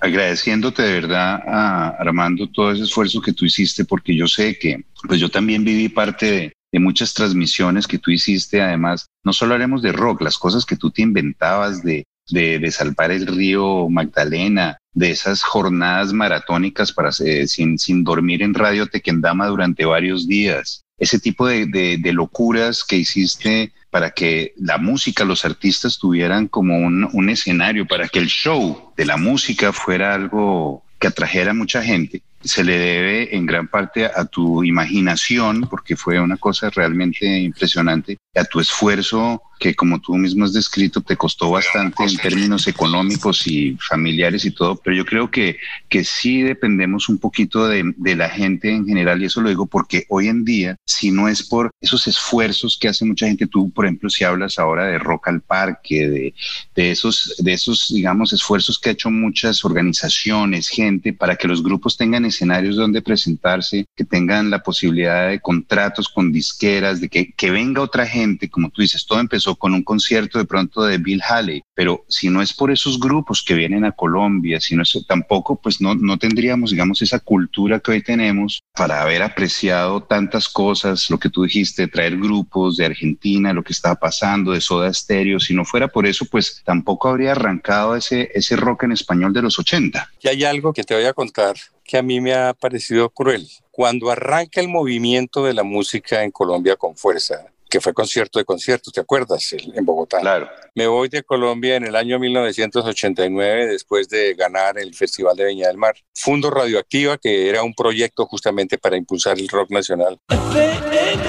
agradeciéndote 0.00 0.82
de 0.82 1.00
verdad 1.00 1.40
a 1.46 1.88
Armando 1.98 2.48
todo 2.48 2.72
ese 2.72 2.82
esfuerzo 2.82 3.20
que 3.22 3.32
tú 3.32 3.44
hiciste, 3.44 3.84
porque 3.84 4.16
yo 4.16 4.26
sé 4.26 4.58
que 4.58 4.84
pues 5.06 5.20
yo 5.20 5.28
también 5.28 5.64
viví 5.64 5.88
parte 5.88 6.30
de, 6.30 6.55
de 6.76 6.80
muchas 6.80 7.14
transmisiones 7.14 7.86
que 7.86 7.98
tú 7.98 8.10
hiciste, 8.10 8.60
además, 8.60 9.06
no 9.24 9.32
solo 9.32 9.54
haremos 9.54 9.80
de 9.80 9.92
rock, 9.92 10.20
las 10.20 10.36
cosas 10.36 10.66
que 10.66 10.76
tú 10.76 10.90
te 10.90 11.00
inventabas 11.00 11.82
de, 11.82 12.04
de, 12.28 12.58
de 12.58 12.70
salvar 12.70 13.10
el 13.10 13.26
río 13.26 13.88
Magdalena, 13.88 14.76
de 14.92 15.10
esas 15.10 15.42
jornadas 15.42 16.12
maratónicas 16.12 16.92
para 16.92 17.08
eh, 17.24 17.46
sin, 17.46 17.78
sin 17.78 18.04
dormir 18.04 18.42
en 18.42 18.52
Radio 18.52 18.86
Tequendama 18.88 19.46
durante 19.46 19.86
varios 19.86 20.28
días, 20.28 20.82
ese 20.98 21.18
tipo 21.18 21.46
de, 21.46 21.64
de, 21.66 22.12
locuras 22.12 22.84
que 22.84 22.96
hiciste 22.96 23.72
para 23.88 24.10
que 24.10 24.52
la 24.58 24.76
música, 24.76 25.24
los 25.24 25.46
artistas 25.46 25.98
tuvieran 25.98 26.46
como 26.46 26.76
un, 26.76 27.08
un, 27.10 27.30
escenario, 27.30 27.86
para 27.86 28.06
que 28.06 28.18
el 28.18 28.26
show 28.26 28.92
de 28.98 29.06
la 29.06 29.16
música 29.16 29.72
fuera 29.72 30.12
algo 30.12 30.84
que 30.98 31.06
atrajera 31.06 31.52
a 31.52 31.54
mucha 31.54 31.82
gente, 31.82 32.22
se 32.46 32.64
le 32.64 32.78
debe 32.78 33.36
en 33.36 33.46
gran 33.46 33.68
parte 33.68 34.06
a 34.06 34.24
tu 34.24 34.64
imaginación, 34.64 35.62
porque 35.68 35.96
fue 35.96 36.20
una 36.20 36.36
cosa 36.36 36.70
realmente 36.70 37.26
impresionante, 37.26 38.18
a 38.36 38.44
tu 38.44 38.60
esfuerzo 38.60 39.42
que 39.58 39.74
como 39.74 40.00
tú 40.00 40.14
mismo 40.16 40.44
has 40.44 40.52
descrito 40.52 41.00
te 41.00 41.16
costó 41.16 41.50
bastante 41.50 42.04
en 42.04 42.16
términos 42.18 42.66
económicos 42.66 43.46
y 43.46 43.76
familiares 43.80 44.44
y 44.44 44.50
todo, 44.50 44.76
pero 44.76 44.94
yo 44.94 45.04
creo 45.04 45.30
que, 45.30 45.58
que 45.88 46.04
sí 46.04 46.42
dependemos 46.42 47.08
un 47.08 47.18
poquito 47.18 47.66
de, 47.66 47.94
de 47.96 48.16
la 48.16 48.28
gente 48.28 48.70
en 48.70 48.86
general 48.86 49.22
y 49.22 49.26
eso 49.26 49.40
lo 49.40 49.48
digo 49.48 49.66
porque 49.66 50.04
hoy 50.08 50.28
en 50.28 50.44
día, 50.44 50.76
si 50.84 51.10
no 51.10 51.28
es 51.28 51.42
por 51.42 51.70
esos 51.80 52.06
esfuerzos 52.06 52.76
que 52.78 52.88
hace 52.88 53.04
mucha 53.04 53.26
gente, 53.26 53.46
tú 53.46 53.70
por 53.70 53.86
ejemplo 53.86 54.10
si 54.10 54.24
hablas 54.24 54.58
ahora 54.58 54.86
de 54.86 54.98
Rock 54.98 55.28
al 55.28 55.40
Parque, 55.40 56.08
de, 56.08 56.34
de, 56.74 56.90
esos, 56.90 57.36
de 57.38 57.54
esos 57.54 57.86
digamos 57.88 58.32
esfuerzos 58.32 58.78
que 58.78 58.90
ha 58.90 58.92
hecho 58.92 59.10
muchas 59.10 59.64
organizaciones, 59.64 60.68
gente, 60.68 61.12
para 61.12 61.36
que 61.36 61.48
los 61.48 61.62
grupos 61.62 61.96
tengan 61.96 62.26
escenarios 62.26 62.76
donde 62.76 63.00
presentarse, 63.00 63.86
que 63.96 64.04
tengan 64.04 64.50
la 64.50 64.62
posibilidad 64.62 65.28
de 65.28 65.40
contratos 65.40 66.08
con 66.08 66.30
disqueras, 66.30 67.00
de 67.00 67.08
que, 67.08 67.32
que 67.32 67.50
venga 67.50 67.80
otra 67.80 68.06
gente 68.06 68.25
gente, 68.26 68.50
como 68.50 68.70
tú 68.70 68.82
dices, 68.82 69.06
todo 69.06 69.20
empezó 69.20 69.56
con 69.56 69.72
un 69.74 69.82
concierto 69.82 70.38
de 70.38 70.44
pronto 70.44 70.82
de 70.82 70.98
Bill 70.98 71.22
Haley, 71.22 71.62
pero 71.74 72.04
si 72.08 72.28
no 72.28 72.42
es 72.42 72.52
por 72.52 72.70
esos 72.70 72.98
grupos 72.98 73.42
que 73.42 73.54
vienen 73.54 73.84
a 73.84 73.92
Colombia, 73.92 74.60
si 74.60 74.74
no 74.74 74.82
es 74.82 74.96
tampoco, 75.06 75.60
pues 75.60 75.80
no, 75.80 75.94
no 75.94 76.18
tendríamos, 76.18 76.70
digamos, 76.70 77.02
esa 77.02 77.20
cultura 77.20 77.80
que 77.80 77.92
hoy 77.92 78.02
tenemos 78.02 78.60
para 78.74 79.02
haber 79.02 79.22
apreciado 79.22 80.02
tantas 80.02 80.48
cosas, 80.48 81.08
lo 81.10 81.18
que 81.18 81.30
tú 81.30 81.44
dijiste, 81.44 81.86
traer 81.86 82.16
grupos 82.16 82.76
de 82.76 82.86
Argentina, 82.86 83.52
lo 83.52 83.62
que 83.62 83.72
estaba 83.72 83.94
pasando, 83.94 84.52
de 84.52 84.60
Soda 84.60 84.92
Stereo, 84.92 85.38
si 85.38 85.54
no 85.54 85.64
fuera 85.64 85.88
por 85.88 86.06
eso, 86.06 86.24
pues 86.26 86.62
tampoco 86.64 87.08
habría 87.08 87.32
arrancado 87.32 87.96
ese, 87.96 88.30
ese 88.34 88.56
rock 88.56 88.84
en 88.84 88.92
español 88.92 89.32
de 89.32 89.42
los 89.42 89.58
80. 89.58 90.10
Y 90.20 90.28
hay 90.28 90.44
algo 90.44 90.72
que 90.72 90.84
te 90.84 90.94
voy 90.94 91.04
a 91.04 91.12
contar 91.12 91.56
que 91.86 91.96
a 91.96 92.02
mí 92.02 92.20
me 92.20 92.34
ha 92.34 92.52
parecido 92.52 93.08
cruel. 93.10 93.48
Cuando 93.70 94.10
arranca 94.10 94.60
el 94.60 94.68
movimiento 94.68 95.44
de 95.44 95.54
la 95.54 95.62
música 95.62 96.24
en 96.24 96.30
Colombia 96.30 96.76
con 96.76 96.96
fuerza, 96.96 97.46
que 97.68 97.80
fue 97.80 97.92
concierto 97.92 98.38
de 98.38 98.44
conciertos, 98.44 98.92
¿te 98.92 99.00
acuerdas? 99.00 99.54
En 99.74 99.84
Bogotá. 99.84 100.20
Claro. 100.20 100.48
Me 100.74 100.86
voy 100.86 101.08
de 101.08 101.22
Colombia 101.22 101.76
en 101.76 101.84
el 101.84 101.96
año 101.96 102.18
1989 102.18 103.66
después 103.66 104.08
de 104.08 104.34
ganar 104.34 104.78
el 104.78 104.94
Festival 104.94 105.36
de 105.36 105.46
Viña 105.46 105.68
del 105.68 105.76
Mar. 105.76 105.94
Fundo 106.14 106.50
Radioactiva, 106.50 107.18
que 107.18 107.48
era 107.48 107.62
un 107.62 107.74
proyecto 107.74 108.26
justamente 108.26 108.78
para 108.78 108.96
impulsar 108.96 109.38
el 109.38 109.48
rock 109.48 109.70
nacional. 109.70 110.18
FM 110.28 111.24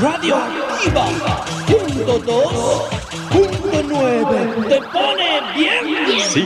Radioactiva, 0.00 1.44
punto 1.66 2.18
dos, 2.18 2.88
punto 3.30 3.82
nueve, 3.84 4.68
te 4.68 4.80
pone 4.92 5.40
bien. 5.56 6.20
Sí, 6.20 6.44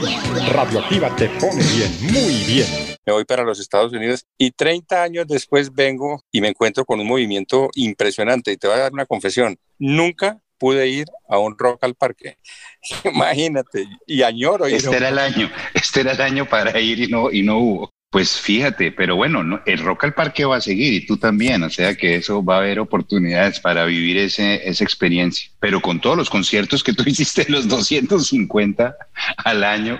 Radioactiva 0.51 1.15
te 1.15 1.27
pone 1.29 1.63
bien, 1.63 2.13
muy 2.13 2.33
bien. 2.45 2.98
Me 3.09 3.13
voy 3.13 3.25
para 3.25 3.41
los 3.41 3.59
Estados 3.59 3.91
Unidos 3.91 4.27
y 4.37 4.51
30 4.51 5.01
años 5.01 5.25
después 5.27 5.73
vengo 5.73 6.23
y 6.31 6.41
me 6.41 6.49
encuentro 6.49 6.85
con 6.85 6.99
un 6.99 7.07
movimiento 7.07 7.71
impresionante. 7.73 8.51
Y 8.51 8.57
te 8.57 8.67
voy 8.67 8.75
a 8.75 8.81
dar 8.81 8.93
una 8.93 9.07
confesión. 9.07 9.57
Nunca 9.79 10.37
pude 10.59 10.87
ir 10.89 11.07
a 11.27 11.39
un 11.39 11.57
rock 11.57 11.83
al 11.85 11.95
parque. 11.95 12.37
Imagínate, 13.11 13.87
y 14.05 14.21
añoro 14.21 14.69
ir. 14.69 14.75
Este 14.75 14.95
era 14.95 15.09
el 15.09 15.17
año, 15.17 15.49
este 15.73 16.01
era 16.01 16.11
el 16.11 16.21
año 16.21 16.45
para 16.47 16.79
ir 16.79 16.99
y 16.99 17.07
no, 17.07 17.31
y 17.31 17.41
no 17.41 17.57
hubo. 17.57 17.89
Pues 18.11 18.39
fíjate, 18.39 18.91
pero 18.91 19.15
bueno, 19.15 19.43
no, 19.43 19.59
el 19.65 19.79
Rock 19.79 20.03
al 20.03 20.13
Parque 20.13 20.45
va 20.45 20.57
a 20.57 20.61
seguir 20.61 20.93
y 20.93 21.05
tú 21.05 21.17
también, 21.17 21.63
o 21.63 21.69
sea 21.69 21.95
que 21.95 22.15
eso 22.15 22.43
va 22.43 22.55
a 22.55 22.59
haber 22.59 22.79
oportunidades 22.79 23.59
para 23.59 23.85
vivir 23.85 24.17
ese, 24.17 24.67
esa 24.69 24.83
experiencia. 24.83 25.49
Pero 25.59 25.81
con 25.81 25.99
todos 25.99 26.17
los 26.17 26.29
conciertos 26.29 26.83
que 26.83 26.93
tú 26.93 27.03
hiciste, 27.07 27.45
los 27.49 27.67
250 27.67 28.95
al 29.37 29.63
año, 29.63 29.97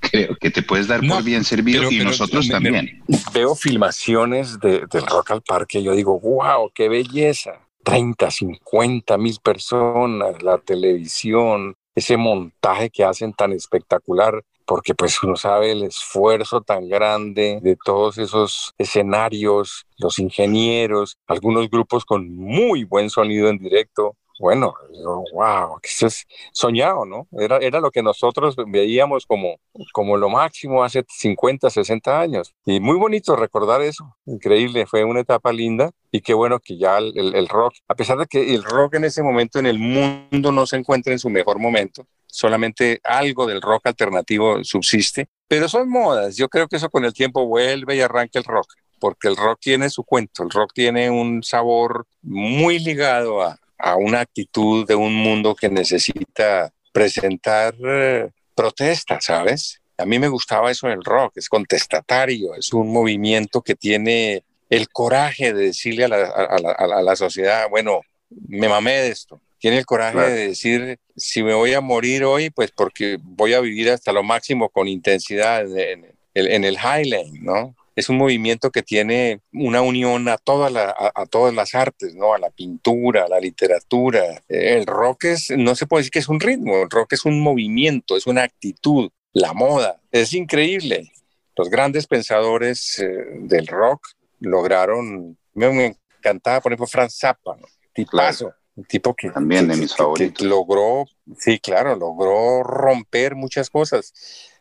creo 0.00 0.36
que 0.36 0.50
te 0.50 0.62
puedes 0.62 0.88
dar 0.88 1.02
No, 1.02 1.14
por 1.16 1.24
bien 1.24 1.44
servido 1.44 1.80
pero- 1.82 1.92
y 1.92 1.98
pero 1.98 2.10
nosotros 2.10 2.46
me- 2.48 2.60
me- 2.60 2.70
también. 2.72 3.02
Veo 3.32 3.54
filmaciones 3.54 4.58
de, 4.60 4.86
del 4.90 5.06
rock 5.06 5.30
al 5.32 5.42
parque 5.42 5.78
y 5.80 5.84
yo 5.84 5.92
digo, 5.94 6.18
wow, 6.20 6.70
qué 6.74 6.88
belleza. 6.88 7.60
30, 7.84 8.30
50 8.30 9.18
mil 9.18 9.36
personas, 9.42 10.40
la 10.42 10.58
televisión, 10.58 11.74
ese 11.94 12.16
montaje 12.16 12.90
que 12.90 13.04
hacen 13.04 13.32
tan 13.32 13.52
espectacular, 13.52 14.42
porque 14.64 14.94
pues 14.94 15.20
uno 15.24 15.34
sabe 15.36 15.72
el 15.72 15.82
esfuerzo 15.82 16.60
tan 16.60 16.88
grande 16.88 17.58
de 17.60 17.76
todos 17.84 18.18
esos 18.18 18.72
escenarios, 18.78 19.84
los 19.98 20.18
ingenieros, 20.18 21.16
algunos 21.26 21.68
grupos 21.68 22.04
con 22.04 22.32
muy 22.34 22.84
buen 22.84 23.10
sonido 23.10 23.48
en 23.48 23.58
directo. 23.58 24.16
Bueno, 24.42 24.74
digo, 24.90 25.22
wow, 25.32 25.78
es 25.84 26.26
soñado, 26.52 27.04
¿no? 27.04 27.28
Era, 27.38 27.58
era 27.58 27.78
lo 27.78 27.92
que 27.92 28.02
nosotros 28.02 28.56
veíamos 28.66 29.24
como, 29.24 29.60
como 29.92 30.16
lo 30.16 30.28
máximo 30.28 30.82
hace 30.82 31.04
50, 31.08 31.70
60 31.70 32.20
años. 32.20 32.52
Y 32.66 32.80
muy 32.80 32.96
bonito 32.98 33.36
recordar 33.36 33.82
eso. 33.82 34.16
Increíble, 34.26 34.84
fue 34.86 35.04
una 35.04 35.20
etapa 35.20 35.52
linda. 35.52 35.92
Y 36.10 36.22
qué 36.22 36.34
bueno 36.34 36.58
que 36.58 36.76
ya 36.76 36.98
el- 36.98 37.36
el 37.36 37.48
rock, 37.48 37.74
a 37.86 37.94
pesar 37.94 38.18
de 38.18 38.26
que 38.26 38.52
el 38.52 38.64
rock 38.64 38.94
en 38.94 39.04
ese 39.04 39.22
momento 39.22 39.60
en 39.60 39.66
el 39.66 39.78
mundo 39.78 40.50
no 40.50 40.66
se 40.66 40.76
encuentra 40.76 41.12
en 41.12 41.20
su 41.20 41.30
mejor 41.30 41.60
momento, 41.60 42.04
solamente 42.26 43.00
algo 43.04 43.46
del 43.46 43.62
rock 43.62 43.86
alternativo 43.86 44.64
subsiste, 44.64 45.28
pero 45.46 45.68
son 45.68 45.88
modas. 45.88 46.36
Yo 46.36 46.48
creo 46.48 46.66
que 46.66 46.76
eso 46.78 46.90
con 46.90 47.04
el 47.04 47.12
tiempo 47.12 47.46
vuelve 47.46 47.94
y 47.94 48.00
arranca 48.00 48.40
el 48.40 48.44
rock, 48.44 48.66
porque 48.98 49.28
el 49.28 49.36
rock 49.36 49.60
tiene 49.60 49.88
su 49.88 50.02
cuento, 50.02 50.42
el 50.42 50.50
rock 50.50 50.72
tiene 50.74 51.10
un 51.10 51.44
sabor 51.44 52.06
muy 52.22 52.80
ligado 52.80 53.40
a, 53.42 53.56
a 53.82 53.96
una 53.96 54.20
actitud 54.20 54.86
de 54.86 54.94
un 54.94 55.12
mundo 55.14 55.54
que 55.56 55.68
necesita 55.68 56.72
presentar 56.92 57.74
eh, 57.84 58.30
protestas, 58.54 59.24
¿sabes? 59.24 59.80
A 59.98 60.06
mí 60.06 60.18
me 60.18 60.28
gustaba 60.28 60.70
eso 60.70 60.86
del 60.88 61.02
rock, 61.04 61.32
es 61.36 61.48
contestatario, 61.48 62.54
es 62.54 62.72
un 62.72 62.92
movimiento 62.92 63.60
que 63.60 63.74
tiene 63.74 64.44
el 64.70 64.88
coraje 64.88 65.52
de 65.52 65.66
decirle 65.66 66.04
a 66.04 66.08
la, 66.08 66.16
a 66.26 66.58
la- 66.58 66.72
a 66.72 66.86
la- 66.86 66.96
a 66.98 67.02
la 67.02 67.16
sociedad, 67.16 67.68
bueno, 67.68 68.00
me 68.48 68.68
mamé 68.68 68.92
de 68.92 69.08
esto. 69.08 69.40
Tiene 69.58 69.78
el 69.78 69.86
coraje 69.86 70.12
Claro. 70.14 70.30
de 70.30 70.48
decir, 70.48 70.98
si 71.16 71.42
me 71.42 71.54
voy 71.54 71.74
a 71.74 71.80
morir 71.80 72.24
hoy, 72.24 72.50
pues 72.50 72.70
porque 72.72 73.18
voy 73.22 73.52
a 73.54 73.60
vivir 73.60 73.90
hasta 73.90 74.12
lo 74.12 74.22
máximo 74.22 74.68
con 74.70 74.88
intensidad 74.88 75.62
en, 75.76 76.04
en- 76.34 76.52
en 76.52 76.64
el 76.64 76.74
Highland, 76.76 77.34
¿no? 77.42 77.74
Es 77.94 78.08
un 78.08 78.16
movimiento 78.18 78.70
que 78.70 78.82
tiene 78.82 79.40
una 79.52 79.82
unión 79.82 80.28
a, 80.28 80.38
toda 80.38 80.70
la- 80.70 80.94
a, 80.96 81.12
a 81.22 81.26
todas 81.26 81.54
las 81.54 81.74
artes, 81.74 82.14
¿no? 82.14 82.34
A 82.34 82.38
la 82.38 82.50
pintura, 82.50 83.24
a 83.24 83.28
la 83.28 83.38
literatura. 83.40 84.42
El 84.48 84.86
rock 84.86 85.24
es, 85.24 85.50
no 85.50 85.74
se 85.74 85.86
puede 85.86 86.00
decir 86.00 86.12
que 86.12 86.18
es 86.20 86.28
un 86.28 86.40
ritmo, 86.40 86.82
el 86.82 86.90
rock 86.90 87.12
es 87.12 87.24
un 87.24 87.40
movimiento, 87.40 88.16
es 88.16 88.26
una 88.26 88.42
actitud, 88.44 89.10
la 89.32 89.52
moda. 89.52 90.00
Es 90.10 90.32
increíble. 90.32 91.12
Los 91.56 91.68
grandes 91.68 92.06
pensadores 92.06 92.98
eh, 92.98 93.08
del 93.40 93.66
rock 93.66 94.06
lograron, 94.40 95.36
me, 95.54 95.96
encantaba, 96.18 96.60
por 96.60 96.72
ejemplo, 96.72 96.86
Franz 96.86 97.16
Zappa, 97.18 97.56
¿no? 97.56 97.66
tipazo, 97.94 98.54
un 98.74 98.84
tipo 98.84 99.14
que 99.14 99.28
También 99.30 99.68
de 99.68 99.76
mis 99.76 99.90
que- 99.92 99.96
favoritos. 99.98 100.38
que 100.38 100.44
logró, 100.46 101.04
sí, 101.38 101.58
claro, 101.58 101.94
logró 101.94 102.62
romper 102.62 103.34
muchas 103.34 103.68
cosas, 103.68 104.12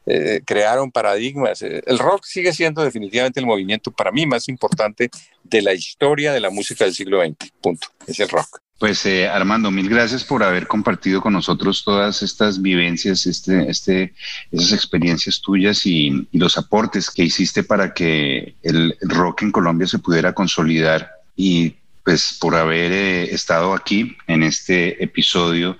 eh, 0.06 0.42
crearon 0.46 0.92
paradigmas. 0.92 1.62
Eh, 1.62 1.84
El 1.86 2.00
rock 2.00 2.24
sigue 2.26 2.54
siendo 2.54 2.84
definitivamente 2.84 3.40
el 3.40 3.46
movimiento 3.46 3.92
para 3.92 4.12
mí 4.12 4.26
más 4.26 4.50
importante 4.50 5.10
de 5.44 5.62
la 5.62 5.74
historia 5.74 6.34
de 6.34 6.40
la 6.40 6.50
música 6.50 6.86
del 6.86 6.94
siglo 6.94 7.22
XX. 7.24 7.52
Punto. 7.62 7.88
Es 8.08 8.20
el 8.20 8.30
rock. 8.30 8.60
Pues 8.80 9.06
eh, 9.06 9.28
Armando, 9.28 9.70
mil 9.70 9.88
gracias 9.88 10.24
por 10.24 10.42
haber 10.42 10.66
compartido 10.66 11.22
con 11.22 11.34
nosotros 11.34 11.84
todas 11.84 12.24
estas 12.24 12.60
vivencias, 12.60 13.28
este, 13.28 13.70
este, 13.70 14.16
esas 14.52 14.72
experiencias 14.72 15.40
tuyas 15.40 15.86
y, 15.86 16.28
los 16.32 16.58
aportes 16.58 17.12
que 17.12 17.24
hiciste 17.24 17.64
para 17.64 17.94
que 17.94 18.56
el 18.64 18.98
rock 19.02 19.44
en 19.44 19.52
Colombia 19.52 19.86
se 19.86 20.00
pudiera 20.00 20.34
consolidar 20.34 21.12
y 21.36 21.76
pues 22.04 22.38
por 22.40 22.56
haber 22.56 22.92
estado 22.92 23.74
aquí 23.74 24.18
en 24.26 24.42
este 24.42 25.04
episodio 25.04 25.78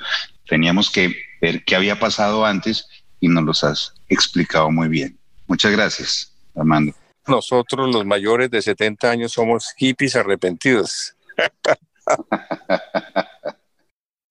teníamos 0.48 0.92
que 0.92 1.16
ver 1.42 1.64
qué 1.64 1.76
había 1.76 2.00
pasado 2.00 2.46
antes 2.46 2.88
y 3.22 3.30
nos 3.30 3.46
los 3.46 3.64
has 3.64 3.94
explicado 4.10 4.70
muy 4.70 4.90
bien. 4.90 5.18
Muchas 5.48 5.72
gracias, 5.72 6.34
Armando. 6.54 6.94
Nosotros 7.28 7.94
los 7.94 8.06
mayores 8.06 8.52
de 8.52 8.62
70 8.62 9.10
años 9.10 9.32
somos 9.32 9.74
hippies 9.78 10.18
arrepentidos. 10.18 11.16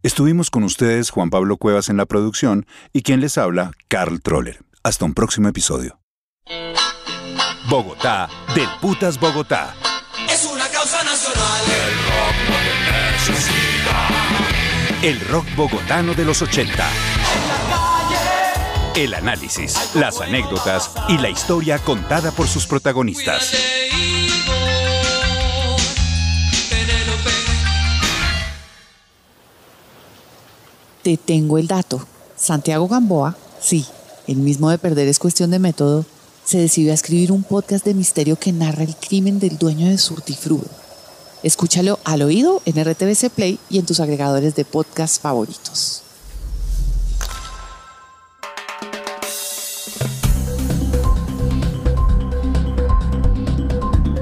Estuvimos 0.03 0.51
con 0.51 0.65
ustedes 0.65 1.11
Juan 1.11 1.31
Pablo 1.31 1.57
Cuevas 1.57 1.89
en 1.89 1.97
la 1.97 2.07
producción 2.07 2.67
y 2.93 3.03
quien 3.03 3.21
les 3.21 3.39
habla, 3.39 3.71
Carl 3.89 4.21
Troller. 4.21 4.59
Hasta 4.83 5.05
un 5.05 5.15
próximo 5.15 5.49
episodio. 5.49 6.01
Bogotá, 7.69 8.29
del 8.55 8.69
Putas 8.81 9.21
Bogotá. 9.21 9.75
Es 10.29 10.45
una 10.51 10.67
causa 10.69 11.05
nacional. 11.05 11.61
El 15.03 15.21
rock 15.29 15.47
bogotano 15.55 16.15
de 16.15 16.25
los 16.25 16.43
80. 16.43 17.20
El 18.97 19.15
análisis, 19.15 19.95
las 19.95 20.21
anécdotas 20.21 20.91
y 21.09 21.17
la 21.19 21.31
historia 21.31 21.79
contada 21.79 22.33
por 22.33 22.49
sus 22.49 22.67
protagonistas. 22.67 23.53
Te 31.03 31.17
tengo 31.17 31.57
el 31.59 31.69
dato. 31.69 32.05
Santiago 32.37 32.89
Gamboa, 32.89 33.37
sí, 33.61 33.87
el 34.27 34.37
mismo 34.37 34.71
de 34.71 34.79
perder 34.79 35.07
es 35.07 35.21
cuestión 35.21 35.53
de 35.53 35.61
método, 35.61 36.05
se 36.45 36.59
decidió 36.59 36.91
a 36.91 36.95
escribir 36.95 37.31
un 37.31 37.45
podcast 37.45 37.85
de 37.85 37.95
misterio 37.95 38.37
que 38.37 38.53
narra 38.53 38.83
el 38.83 38.97
crimen 38.97 39.39
del 39.39 39.57
dueño 39.57 39.87
de 39.89 39.99
Surtifrudo. 39.99 40.67
Escúchalo 41.45 42.01
al 42.05 42.23
oído 42.23 42.61
en 42.65 42.83
RTBC 42.85 43.31
Play 43.31 43.61
y 43.71 43.79
en 43.79 43.87
tus 43.87 44.01
agregadores 44.01 44.57
de 44.57 44.65
podcast 44.65 45.23
favoritos. 45.23 46.03